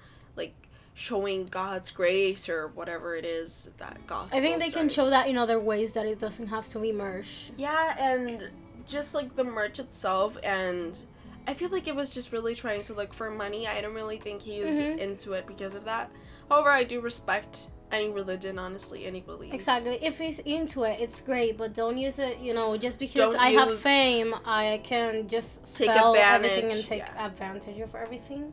[0.99, 4.37] showing God's grace or whatever it is that gospel.
[4.37, 6.91] I think they can show that in other ways that it doesn't have to be
[6.93, 7.53] merch.
[7.57, 8.49] Yeah, and
[8.89, 10.99] just like the merch itself and
[11.47, 13.65] I feel like it was just really trying to look for money.
[13.67, 14.99] I don't really think he's Mhm.
[14.99, 16.11] into it because of that.
[16.51, 19.55] However, I do respect any religion, honestly, any beliefs.
[19.55, 19.99] Exactly.
[20.03, 22.39] If he's into it, it's great, but don't use it.
[22.39, 26.85] You know, just because Don't I have fame, I can just Take sell everything and
[26.85, 27.27] take yeah.
[27.27, 28.53] advantage of everything.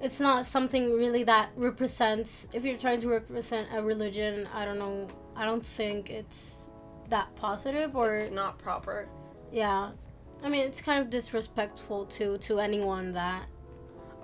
[0.00, 2.48] It's not something really that represents.
[2.52, 5.08] If you're trying to represent a religion, I don't know.
[5.36, 6.56] I don't think it's
[7.10, 9.08] that positive or It's not proper.
[9.52, 9.90] yeah.
[10.42, 13.44] I mean, it's kind of disrespectful to to anyone that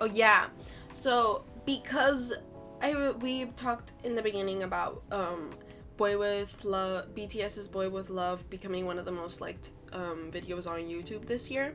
[0.01, 0.47] Oh yeah.
[0.93, 2.33] So because
[2.81, 5.51] I we talked in the beginning about um
[5.97, 10.67] Boy with Love BTS's Boy with Love becoming one of the most liked um videos
[10.67, 11.73] on YouTube this year.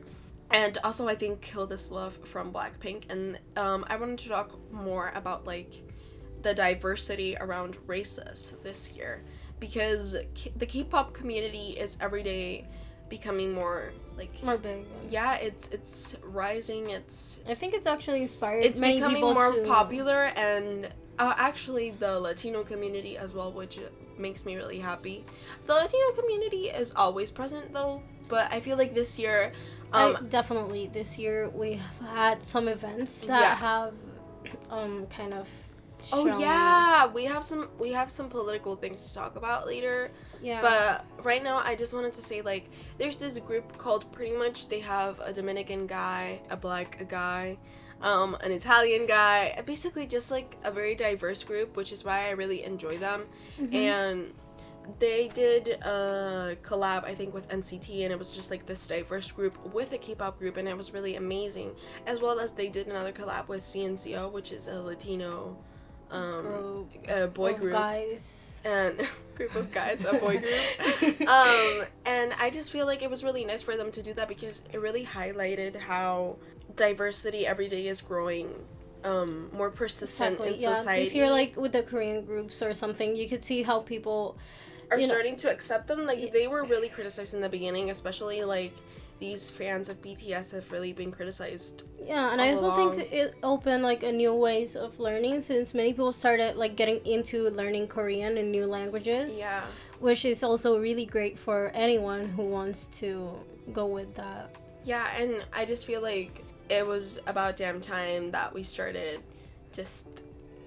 [0.51, 4.51] And also I think Kill This Love from Blackpink and um I wanted to talk
[4.71, 5.73] more about like
[6.41, 9.23] the diversity around races this year
[9.59, 12.65] because K- the K-pop community is every day
[13.09, 14.85] becoming more like more big.
[15.09, 18.65] yeah, it's it's rising, it's I think it's actually inspired.
[18.65, 20.87] it's becoming more to, popular and
[21.19, 23.79] uh, actually the latino community as well which
[24.17, 25.23] makes me really happy
[25.65, 29.51] the latino community is always present though but i feel like this year
[29.93, 33.55] um I, definitely this year we have had some events that Yeah.
[33.55, 33.93] have
[34.69, 35.47] um kind of
[36.11, 40.61] oh yeah we have some we have some political things to talk about later yeah
[40.61, 44.79] but right now i just wanted to say like there's this group called PRETTYMUCH they
[44.79, 47.57] have a dominican guy a black guy
[48.03, 49.59] um, an Italian guy.
[49.65, 53.23] Basically, just like a very diverse group, which is why I really enjoy them.
[53.59, 53.75] Mm-hmm.
[53.75, 54.33] And
[54.99, 59.31] they did a collab, I think, with NCT, and it was just like this diverse
[59.31, 61.71] group with a K-pop group, and it was really amazing.
[62.05, 65.57] As well as they did another collab with CNCO, which is a Latino
[66.11, 68.61] um, Group uh, boy of group guys.
[68.63, 71.21] and group of guys, a boy group.
[71.27, 74.27] um, and I just feel like it was really nice for them to do that
[74.27, 76.37] because it really highlighted how
[76.75, 78.49] diversity every day is growing
[79.03, 80.73] um, more persistent in yeah.
[80.73, 81.03] society.
[81.03, 84.37] If you're like with the Korean groups or something, you could see how people
[84.93, 86.05] are you know- starting to accept them.
[86.05, 88.73] Like they were really criticized in the beginning, especially like
[89.19, 91.83] these fans of BTS have really been criticized.
[92.03, 92.93] Yeah, and I also along.
[92.93, 97.05] think it opened like a new ways of learning since many people started like getting
[97.05, 99.37] into learning Korean and new languages.
[99.37, 99.63] Yeah.
[99.99, 103.39] Which is also really great for anyone who wants to
[103.71, 104.57] go with that.
[104.83, 109.21] Yeah, and I just feel like it was about damn time that we started
[109.71, 110.23] just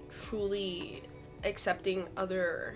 [0.09, 1.03] truly
[1.43, 2.75] accepting other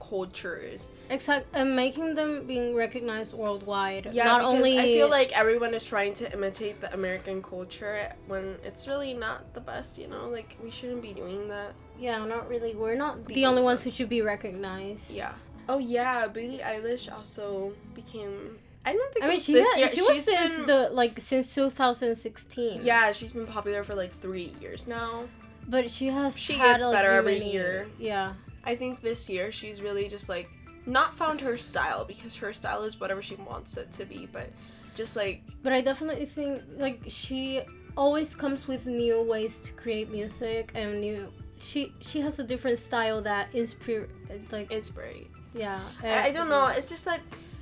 [0.00, 0.88] cultures.
[1.10, 4.08] Exact and making them being recognized worldwide.
[4.12, 8.56] Yeah, Not only I feel like everyone is trying to imitate the American culture when
[8.64, 10.28] it's really not the best, you know?
[10.28, 11.72] Like we shouldn't be doing that.
[11.98, 12.74] Yeah, not really.
[12.74, 15.10] We're not the, The only ones who should be recognized.
[15.12, 15.32] Yeah.
[15.68, 19.88] Oh yeah, Billie Eilish also became I don't think I mean, she this had, year.
[19.90, 22.80] she was since been- the like since 2016.
[22.82, 25.24] Yeah, she's been popular for like 3 years now.
[25.68, 27.86] but she has She had gets like, better every many- year.
[27.98, 30.48] Yeah, I think this year she's really just like
[30.86, 34.50] not found her style because her style is whatever she wants it to be, but
[34.94, 37.62] just like but I definitely think like she
[37.96, 41.32] always comes with new ways to create music and new.
[41.58, 44.04] She she has a different style that is pre
[44.50, 45.30] like it's great.
[45.54, 45.80] yeah.
[46.02, 46.66] I, I don't know.
[46.68, 47.20] It's just that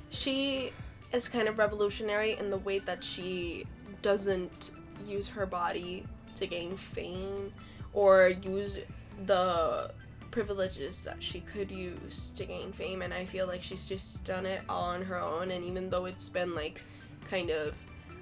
[0.09, 0.71] she
[1.11, 3.65] is kind of revolutionary in the way that she
[4.01, 4.71] doesn't
[5.07, 7.51] use her body to gain fame
[7.93, 8.79] or use
[9.25, 9.91] the
[10.31, 14.45] privileges that she could use to gain fame and I feel like she's just done
[14.45, 16.81] it all on her own and even though it's been like
[17.29, 17.73] kind of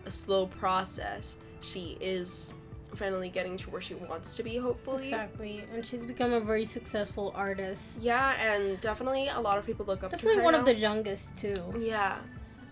[0.05, 2.53] a slow process she is
[2.95, 6.65] finally getting to where she wants to be hopefully Exactly, and she's become a very
[6.65, 8.01] successful artist.
[8.01, 10.21] yeah and definitely a lot of people look up to her.
[10.21, 11.53] Definitely one of the youngest too.
[11.77, 12.17] Yeah.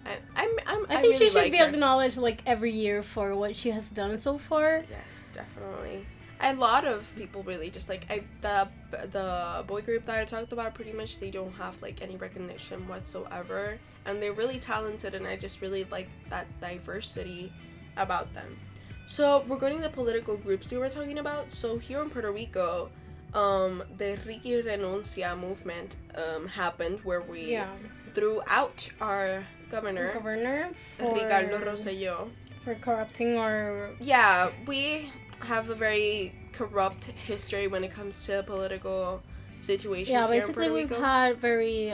[0.05, 1.65] I, I'm, I'm, I think really she should like be her.
[1.67, 4.83] acknowledged like every year for what she has done so far.
[4.89, 6.05] Yes, definitely.
[6.41, 8.67] A lot of people really just like I the
[9.11, 10.75] the boy group that I talked about.
[10.75, 15.15] PRETTYMUCH, they don't have like any recognition whatsoever, and they're really talented.
[15.15, 17.51] And I just really like that diversity
[17.97, 18.57] about them.
[19.05, 22.89] So regarding the political groups we were talking about, so here in Puerto Rico,
[23.33, 27.69] um, the Ricky Renuncia movement um, happened where we Yeah,
[28.13, 32.29] threw out our governor governor for Ricardo Rosselló.
[32.63, 35.11] for corrupting our Yeah, we
[35.45, 39.21] have a very corrupt history when it comes to political
[39.59, 40.25] situations yeah.
[40.25, 41.01] here in Basically, we've Rico.
[41.01, 41.93] had very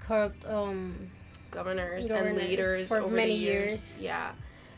[0.00, 1.10] corrupt um
[1.50, 3.98] governors, and leaders for over many the years.
[3.98, 4.00] years.
[4.00, 4.32] Yeah,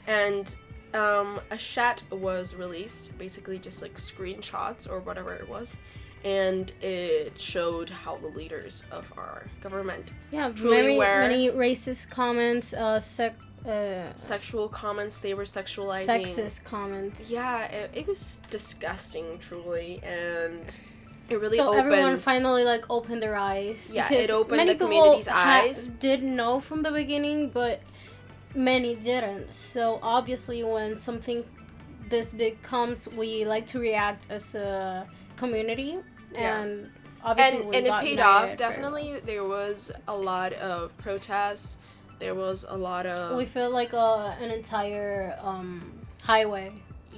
[0.07, 0.55] and
[0.95, 5.77] um, a chat was released, basically just like screenshots or whatever it was,
[6.25, 12.11] and it showed how the leaders of our government yeah Truly very where- many racist
[12.11, 13.35] comments, uh, sec
[13.67, 16.07] uh, sexual comments they were sexualizing.
[16.07, 17.31] sexist comments.
[17.31, 20.77] Yeah, it, it was disgusting, truly, and
[21.29, 21.87] it really so opened.
[21.87, 23.91] everyone finally like opened their eyes.
[23.93, 25.89] Yeah, it opened many the people community's ha- eyes.
[25.89, 27.81] Did know from the beginning, but
[28.55, 29.53] many didn't.
[29.53, 31.45] So obviously, when something
[32.09, 35.99] this big comes, we like to react as a community,
[36.33, 36.61] Yeah.
[36.63, 36.91] and
[37.25, 41.79] obviously, and and it paid off definitely there was a lot of protests
[42.23, 45.69] there was a lot of We feel like uh, an entire um,
[46.23, 46.67] highway.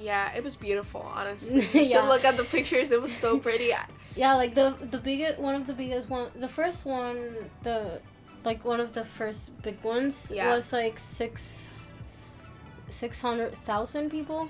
[0.09, 1.91] yeah it was beautiful honestly you Yeah.
[1.91, 3.69] should look at the pictures it was so pretty
[4.23, 7.17] Yeah, like the the biggest one of the biggest one, the first one,
[7.67, 7.77] the
[8.49, 10.49] like one of the first big ones Yeah.
[10.55, 11.69] was like six.
[12.89, 14.41] Six hundred thousand people,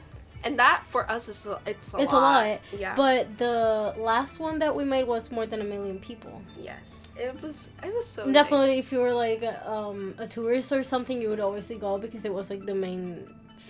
[0.46, 2.48] and that for us is a, it's a It's a lot.
[2.48, 6.42] lot, yeah but the last one that we made was more than a million people.
[6.70, 8.86] yes it was it was so Definitely, nice.
[8.86, 12.34] if you were like um, a tourist or something, you would obviously go because it
[12.34, 13.06] was like the main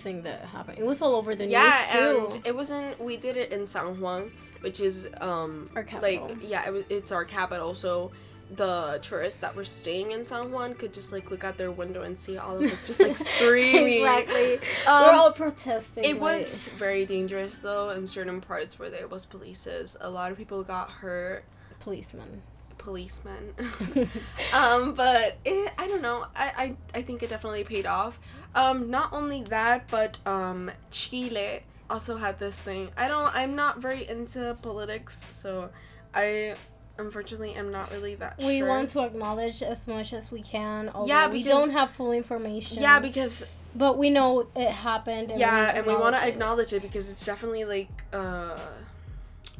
[0.02, 0.78] thing that happened.
[0.78, 2.36] It was all over the yeah news too.
[2.36, 6.26] and it wasn't we did it in san juan which is um Our capital.
[6.28, 8.10] like yeah it, it's our capital so
[8.54, 12.02] the tourists that were staying in san juan could just like look out their window
[12.02, 14.54] and see all of us just like screaming exactly.
[14.86, 16.04] Um, we're all protesting.
[16.04, 19.96] It like- was very dangerous though in certain parts where there was polices.
[20.00, 21.44] A lot of people got hurt.
[21.80, 22.42] policemen.
[22.78, 23.52] Policemen.
[24.54, 26.26] um, but it, I don't know.
[26.36, 28.20] I, I I think it definitely paid off.
[28.54, 32.90] Um, not only that, but um, Chile also had this thing.
[32.96, 33.34] I don't.
[33.34, 35.70] I'm not very into politics, so
[36.14, 36.54] I
[36.98, 38.36] unfortunately am not really that.
[38.38, 38.48] Sure.
[38.48, 38.68] We sure.
[38.68, 40.90] want to acknowledge as much as we can.
[41.04, 42.80] Yeah, we don't have full information.
[42.80, 45.30] Yeah, because but we know it happened.
[45.30, 48.58] And yeah, we and we want to acknowledge it because it's definitely like uh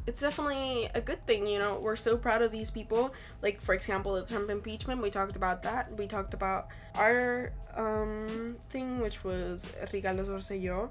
[0.07, 1.81] it's definitely a good thing, you know.
[1.81, 3.13] We're so proud of these people.
[3.43, 5.97] Like for example, the Trump impeachment, we talked about that.
[5.99, 10.91] We talked about our um thing which was Ricardo Rosselló.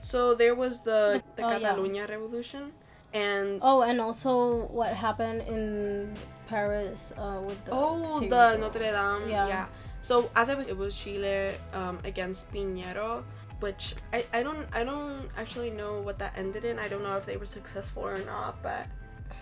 [0.00, 2.06] So there was the the Oh, yeah.
[2.06, 2.72] Revolution
[3.12, 6.12] and Oh, and also what happened in
[6.48, 8.56] Paris uh, with the Oh, the.
[8.56, 9.28] Notre Dame.
[9.28, 9.48] Yeah.
[9.48, 9.66] Yeah.
[10.00, 13.22] So as I was, it was Chile um, against Piñera,
[13.60, 16.78] which I, I don't I don't actually know what that ended in.
[16.78, 18.86] I don't know if they were successful or not, but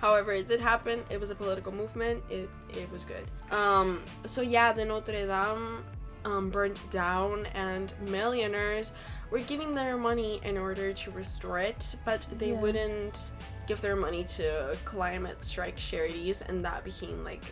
[0.01, 1.05] however it did happen.
[1.11, 2.23] It was a political movement.
[2.31, 3.25] It it was good.
[3.51, 4.03] Um.
[4.27, 5.85] So yeah, the Notre Dame
[6.25, 8.93] um, burnt down, and millionaires
[9.31, 13.33] were giving their money in order to restore it, but they wouldn't
[13.67, 17.45] give their money to climate strike charities, and that became like,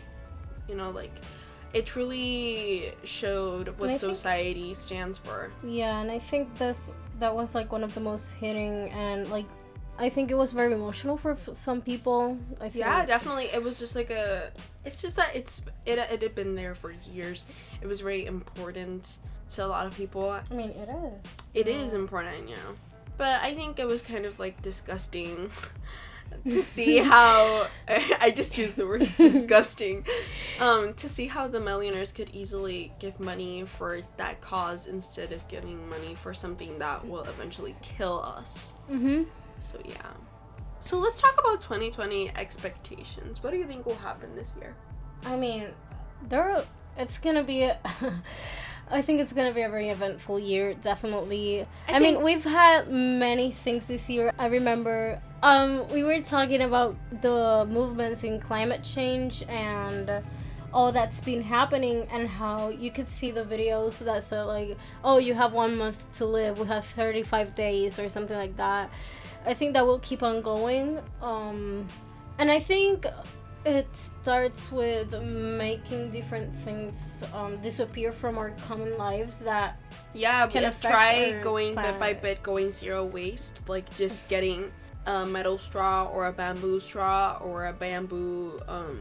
[0.67, 1.11] you know, like
[1.73, 5.51] it truly showed what think- society stands for.
[5.63, 9.45] Yeah, and I think this that was like one of the most hitting and like
[9.99, 12.37] I think it was very emotional for f- some people.
[12.59, 12.75] I think.
[12.85, 13.45] Yeah, definitely.
[13.45, 14.51] It was just like a.
[14.85, 17.45] It's just that it's it it had been there for years.
[17.81, 19.17] It was very important
[19.49, 20.29] to a lot of people.
[20.29, 21.31] I mean, it is.
[21.53, 21.99] It is Yeah.
[21.99, 22.75] important, you know.
[23.17, 25.49] But I think it was kind of like disgusting
[26.49, 30.05] to see how I just used the word disgusting.
[30.59, 35.47] Um, to see how the millionaires could easily give money for that cause instead of
[35.47, 38.73] giving money for something that will eventually kill us.
[38.91, 39.25] Mhm.
[39.59, 40.13] So yeah.
[40.79, 43.43] So let's talk about 2020 expectations.
[43.43, 44.75] What do you think will happen this year?
[45.25, 45.67] I mean,
[46.29, 46.63] there.
[46.97, 47.63] It's gonna be.
[47.63, 47.79] A,
[48.89, 50.73] I think it's gonna be a very eventful year.
[50.75, 51.67] Definitely.
[51.89, 54.31] I, mean, we've had many things this year.
[54.39, 55.21] I remember.
[55.43, 60.23] Um, we were talking about the movements in climate change and
[60.73, 65.17] all that's been happening and how you could see the videos that said like, oh,
[65.17, 66.59] you have one month to live.
[66.59, 68.89] We have thirty five days or something like that.
[69.47, 70.99] I think that will keep on going.
[71.21, 71.87] Um,
[72.37, 73.07] and I think
[73.65, 79.79] it starts with making different things um, disappear from our common lives that
[80.13, 84.71] Yeah, Can affect try going bit by bit, going zero waste, like just getting
[85.05, 88.59] a metal straw or a bamboo straw or a bamboo.
[88.67, 88.99] Um,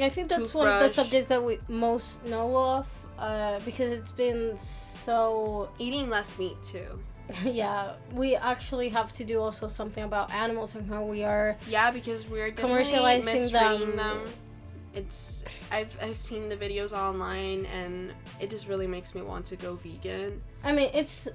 [0.00, 4.10] I think that's one of the subjects that we most know of uh, because it's
[4.10, 6.98] been so eating less meat too.
[7.44, 11.90] yeah we actually have to do also something about animals and how we are Yeah,
[11.90, 14.24] because we're Commercializing mistreating them.
[14.24, 14.32] them.
[14.94, 19.56] It's I've I've seen the videos online and it just really makes me want to
[19.56, 20.40] go vegan.
[20.62, 21.26] I mean, it's.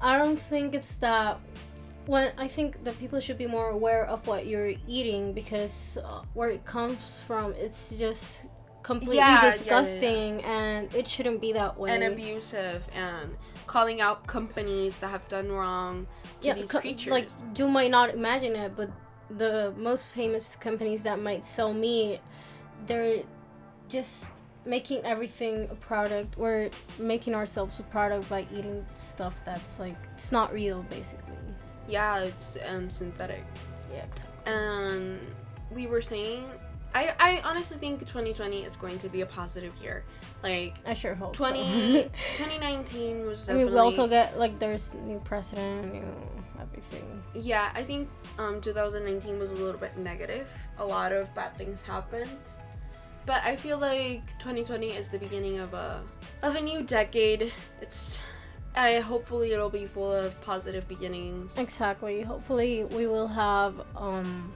[0.00, 1.38] I don't think it's that.
[2.06, 6.22] When I think that people should be more aware of what you're eating because uh,
[6.34, 8.44] where it comes from, it's just
[8.82, 9.52] completely Yeah, yeah, yeah, yeah.
[9.52, 11.90] disgusting, and it shouldn't be that way.
[11.90, 13.36] and abusive and
[13.70, 16.04] calling out companies that have done wrong
[16.40, 17.12] to these co- creatures.
[17.12, 18.90] like you might not imagine it, but
[19.38, 22.18] the most famous companies that might sell meat,
[22.86, 23.22] they're
[23.88, 24.24] just
[24.64, 26.36] making everything a product.
[26.36, 31.36] We're making ourselves a product by eating stuff that's like it's not real, basically.
[31.88, 33.44] yeah, it's um, synthetic.
[33.92, 34.52] Yeah, exactly.
[34.52, 35.20] and
[35.70, 36.44] we were saying
[36.94, 40.04] I, I honestly think 2020 is going to be a positive year
[40.42, 41.62] like I sure hope 20,
[42.02, 42.02] so.
[42.34, 46.04] 2019 was I definitely mean, we also get like there's new president, new
[46.60, 47.22] everything.
[47.34, 51.82] yeah i think um 2019 was a little bit negative a lot of bad things
[51.82, 52.28] happened
[53.26, 56.02] but i feel like 2020 is the beginning of a
[56.42, 58.18] of a new decade it's
[58.76, 62.22] i hopefully it'll be full of positive beginnings Exactly.
[62.22, 64.52] Hopefully, we will have um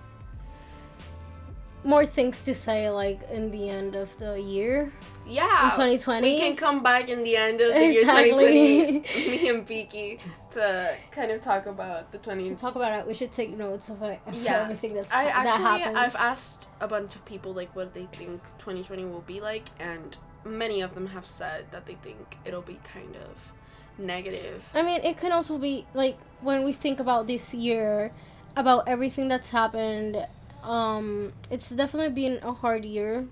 [1.85, 4.91] more things to say like in the end of the year
[5.26, 6.32] yeah in 2020.
[6.32, 8.30] We can come back in the end of the Exactly.
[8.30, 10.18] year 2020, me and Piki,
[10.53, 12.45] to kind of talk about the 20.
[12.51, 14.62] to talk about it, we should take notes of, of Yeah.
[14.62, 15.97] everything that's I that actually, happens.
[15.99, 20.16] I've asked a bunch of people like what they think 2020 will be like, and
[20.45, 23.53] many of them have said that they think it'll be kind of
[23.99, 24.70] negative.
[24.74, 28.11] I mean, it can also be like when we think about this year,
[28.57, 30.26] about everything that's happened.
[30.65, 33.27] Um, it's definitely been a hard year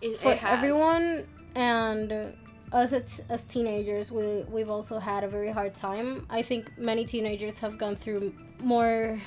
[0.00, 2.34] It, for it everyone, and
[2.72, 6.26] us as, as teenagers, we we've also had a very hard time.
[6.30, 9.20] I think many teenagers have gone through more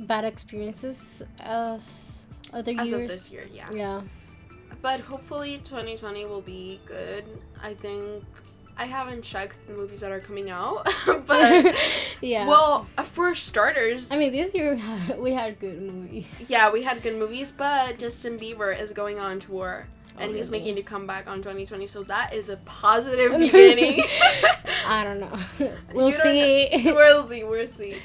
[0.00, 2.12] bad experiences as
[2.52, 3.02] other As years.
[3.02, 3.68] of this year, yeah.
[3.72, 4.02] Yeah.
[4.82, 7.24] But hopefully 2020 will be good.
[7.62, 8.24] I think
[8.80, 10.88] I haven't checked the movies that are coming out,
[11.26, 11.74] but
[12.22, 12.46] yeah.
[12.46, 14.80] Well, for starters, I mean, this year
[15.18, 16.26] we had good movies.
[16.48, 19.86] yeah, we had good movies, but Justin Bieber is going on tour.
[20.18, 20.60] And Oh, he's really?
[20.60, 24.02] making a comeback on 2020, so that is a positive beginning.
[24.86, 25.38] I don't know.
[25.94, 26.68] We'll don't see.
[26.84, 26.94] know.
[26.94, 27.96] we'll see, we'll see.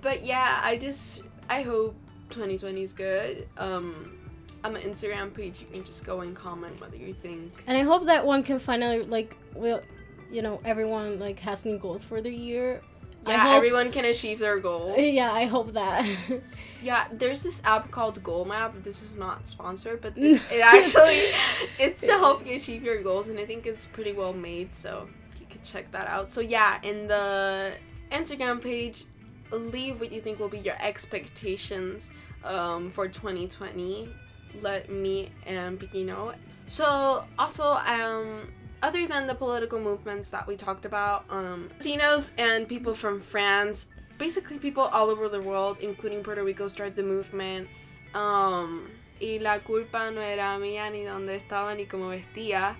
[0.00, 1.94] But yeah, I just I hope
[2.30, 3.46] 2020 is good.
[3.58, 4.18] Um,
[4.64, 7.64] on my Instagram page, you can just go and comment whether you think.
[7.66, 9.80] And I hope that one can finally like will,
[10.32, 12.80] you know, everyone like has new goals for the year.
[13.26, 14.96] Yeah, hope- everyone can achieve their goals.
[15.18, 16.04] Yeah, I hope that.
[16.82, 18.74] Yeah, there's this app called Goal Map.
[18.82, 21.30] This is not sponsored, but it actually
[21.78, 24.74] it's to help you achieve your goals, and I think it's pretty well made.
[24.74, 25.08] So
[25.38, 26.32] you could check that out.
[26.32, 27.74] So yeah, in the
[28.10, 29.04] Instagram page,
[29.52, 32.10] leave what you think will be your expectations
[32.42, 34.08] um, for 2020.
[34.60, 36.32] Let me and Piki know.
[36.66, 38.48] So also um.
[38.82, 43.86] Other than the political movements that we talked about, um, Latinos and people from France
[44.22, 47.68] basically people all over the world, including Puerto Rico, started the movement.
[48.14, 48.88] Um,
[49.20, 52.76] y la culpa no era mía ni donde estaba ni como vestía,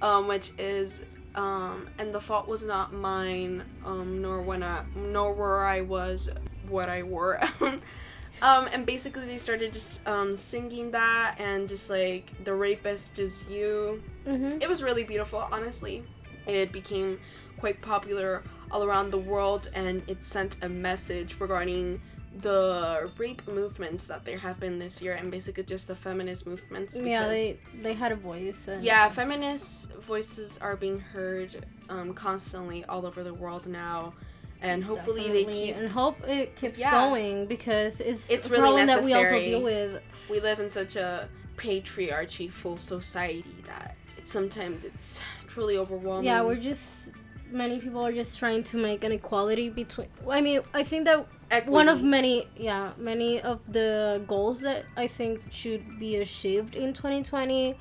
[0.00, 1.02] um, which is,
[1.34, 6.30] um, and the fault was not mine, um, nor when I, nor where I was,
[6.68, 7.40] what I wore.
[7.60, 13.44] um, and basically they started just um, singing that and just like the rapist is
[13.50, 14.60] you mm-hmm.
[14.60, 16.02] it was really beautiful honestly
[16.46, 17.18] it became
[17.58, 22.00] quite popular all around the world and it sent a message regarding
[22.38, 26.98] the rape movements that there have been this year and basically just the feminist movements
[26.98, 28.68] Yeah, they they had a voice.
[28.68, 34.12] And yeah feminist voices are being heard um, constantly all over the world now
[34.60, 36.90] and hopefully they keep and hope it keeps Yeah.
[36.90, 39.44] going because it's It's really problem that we also necessary.
[39.46, 40.02] deal with.
[40.28, 43.96] we live in such a patriarchy full society that
[44.28, 47.10] sometimes it's truly overwhelming Yeah, we're just
[47.50, 50.08] many people are just trying to make an equality between.
[50.28, 51.26] I mean, I think that
[51.66, 56.92] one of many yeah many of the goals that I think should be achieved in
[56.92, 57.76] 2020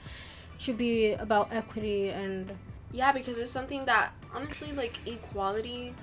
[0.57, 2.51] should be about equity and
[2.91, 5.93] Yeah, because it's something that honestly, like equality,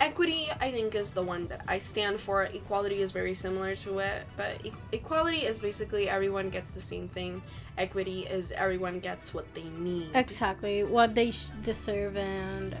[0.00, 2.44] equity, I think is the one that I stand for.
[2.44, 7.08] Equality is very similar to it, but e- equality is basically everyone gets the same
[7.08, 7.42] thing.
[7.78, 10.10] Equity is everyone gets what they need.
[10.14, 12.76] exactly what they sh- deserve and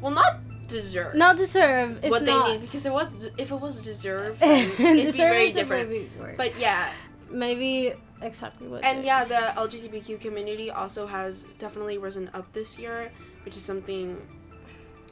[0.00, 1.14] well, not deserve.
[1.14, 5.10] not deserve what not, they need because it was if it was deserved, it'd be
[5.12, 5.90] very different.
[6.18, 6.36] word.
[6.36, 6.92] But yeah,
[7.30, 13.10] maybe exactly what and yeah, the LGBTQ community also has definitely risen up this year,
[13.44, 14.16] which is something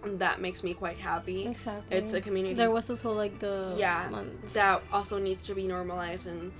[0.04, 1.46] that makes me quite happy.
[1.46, 4.52] exactly It's a community there was also like the Yeah, month.
[4.54, 6.52] that also needs to be normalized and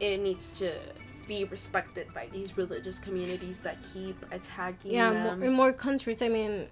[0.00, 0.72] it needs to
[1.26, 5.42] be respected by these religious communities that keep attacking yeah them.
[5.42, 6.66] in more countries i mean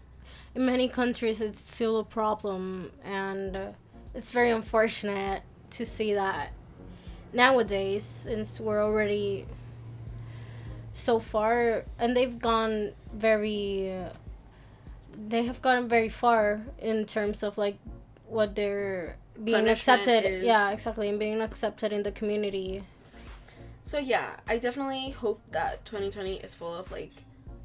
[0.55, 3.67] in many countries it's still a problem and uh,
[4.15, 5.41] it's very unfortunate
[5.71, 6.53] to see that
[7.33, 9.47] nowadays since we're already
[10.93, 14.11] so far and they've gone very uh,
[15.29, 17.77] they have gotten very far in terms of like
[18.27, 22.83] what they're being Punishment accepted is- yeah exactly and being accepted in the community
[23.85, 27.11] So yeah, I definitely hope that 2020 is full of like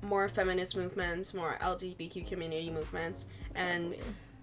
[0.02, 3.94] more feminist movements, more LGBTQ community movements, and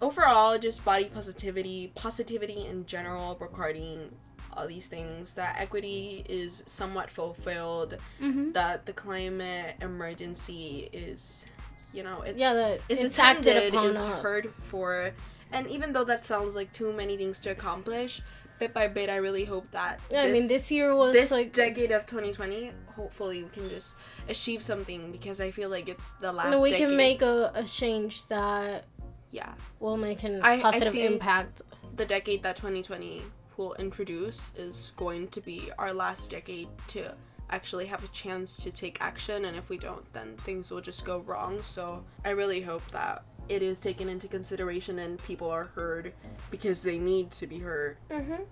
[0.01, 4.15] overall just body positivity, positivity in general regarding
[4.53, 5.35] all these things.
[5.35, 7.97] That equity is somewhat fulfilled.
[8.23, 8.53] mm-hmm.
[8.53, 11.47] That the climate emergency is,
[11.95, 15.13] you know, it's yeah that is it's acted attended, upon is heard for,
[15.53, 18.21] and even though that sounds like too many things to accomplish,
[18.59, 21.53] bit by bit, I really hope that yeah i mean this year was this like
[21.53, 23.97] decade of 2020, hopefully we can just
[24.29, 26.51] achieve something because I feel like it's the last.
[26.51, 26.89] No, we decade.
[26.89, 28.85] can make a, a change that
[29.31, 31.63] yeah will make an I- I positive think- impact.
[31.97, 33.23] the decade that 2020
[33.57, 37.15] will introduce is going to be our last decade to
[37.51, 41.05] actually have a chance to take action and if we don't then things will just
[41.05, 45.65] go wrong so i really hope that it is taken into consideration and people are
[45.75, 46.13] heard
[46.51, 48.43] because they need to be heard Mm-hmm.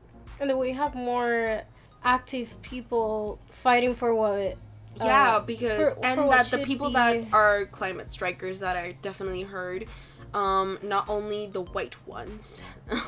[0.40, 1.62] And that we have more
[2.04, 4.56] active people fighting for what.
[5.02, 8.76] yeah uh, because for- and for that the people be- that are climate strikers that
[8.76, 9.86] are definitely heard
[10.34, 12.62] um not only the white ones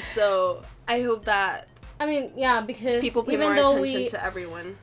[0.00, 1.68] so i hope that
[2.00, 4.76] I mean, yeah, because people pay even more though attention we to everyone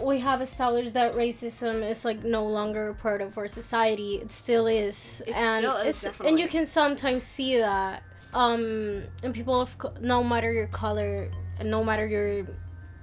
[0.00, 4.30] we have established that racism is like no longer a part of our society, it
[4.30, 8.02] still is, It and still is, and you can sometimes see that.
[8.32, 11.28] Um, and people of co- no matter your color,
[11.58, 12.46] and no matter your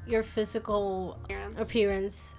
[0.07, 1.61] your physical Parents.
[1.61, 2.35] appearance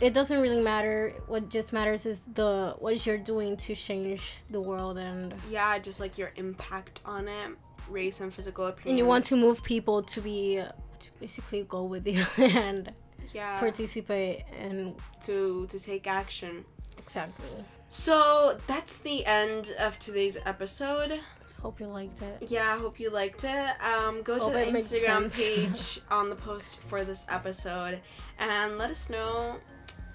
[0.00, 4.60] it doesn't really matter what just matters is the what you're doing to change the
[4.60, 7.50] world and yeah just like your impact on it
[7.90, 8.90] race and physical appearance.
[8.90, 12.92] And you want to move people to be to basically go with you and
[13.32, 16.64] yeah participate and to to take action.
[16.98, 17.48] exactly.
[17.88, 21.20] So that's the end of today's episode.
[21.62, 22.50] Hope you liked it.
[22.50, 23.70] Yeah, I hope you liked it.
[23.80, 28.00] Um, go Hope to the Instagram page on the post for this episode
[28.38, 29.56] and let us know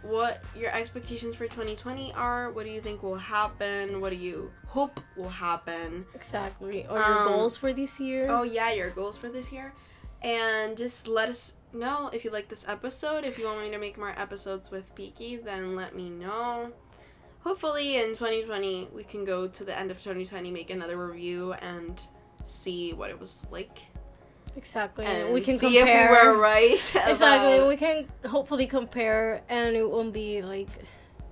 [0.01, 2.51] what your expectations for 2020 are.
[2.51, 3.99] What do you think will happen?
[4.01, 6.05] What do you hope will happen?
[6.15, 6.85] Exactly.
[6.87, 8.27] Or your Um, goals for this year.
[8.29, 9.73] Oh, yeah, your goals for this year.
[10.21, 13.23] And just let us know if you like this episode.
[13.23, 16.71] If you want me to make more episodes with Piki, then let me know.
[17.41, 22.01] Hopefully, in 2020, we can go to the end of 2020, make another review, and
[22.43, 23.79] see what it was like.
[24.55, 25.05] Exactly.
[25.05, 26.05] And we can see compare.
[26.13, 26.73] if we were right
[27.07, 27.67] Exactly.
[27.67, 30.69] We can hopefully compare, and it won't be like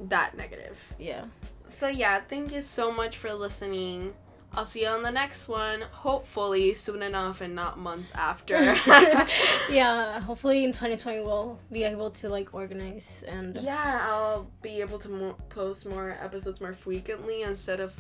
[0.10, 0.80] that negative.
[1.00, 1.26] yeah.
[1.70, 4.14] So, yeah, thank you so much for listening.
[4.54, 8.56] I'll see you on the next one, hopefully soon enough and not months after.
[9.70, 10.20] yeah.
[10.22, 15.10] Hopefully in 2020 we'll be able to like organize and Yeah, I'll be able to
[15.10, 17.94] mo- post more episodes more frequently instead of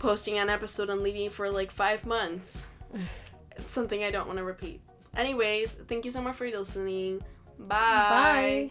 [0.00, 2.66] posting an episode and leaving for like five months.
[3.56, 4.80] It's something I don't want to repeat.
[5.16, 7.22] Anyways, thank you so much for listening.
[7.58, 8.70] Bye.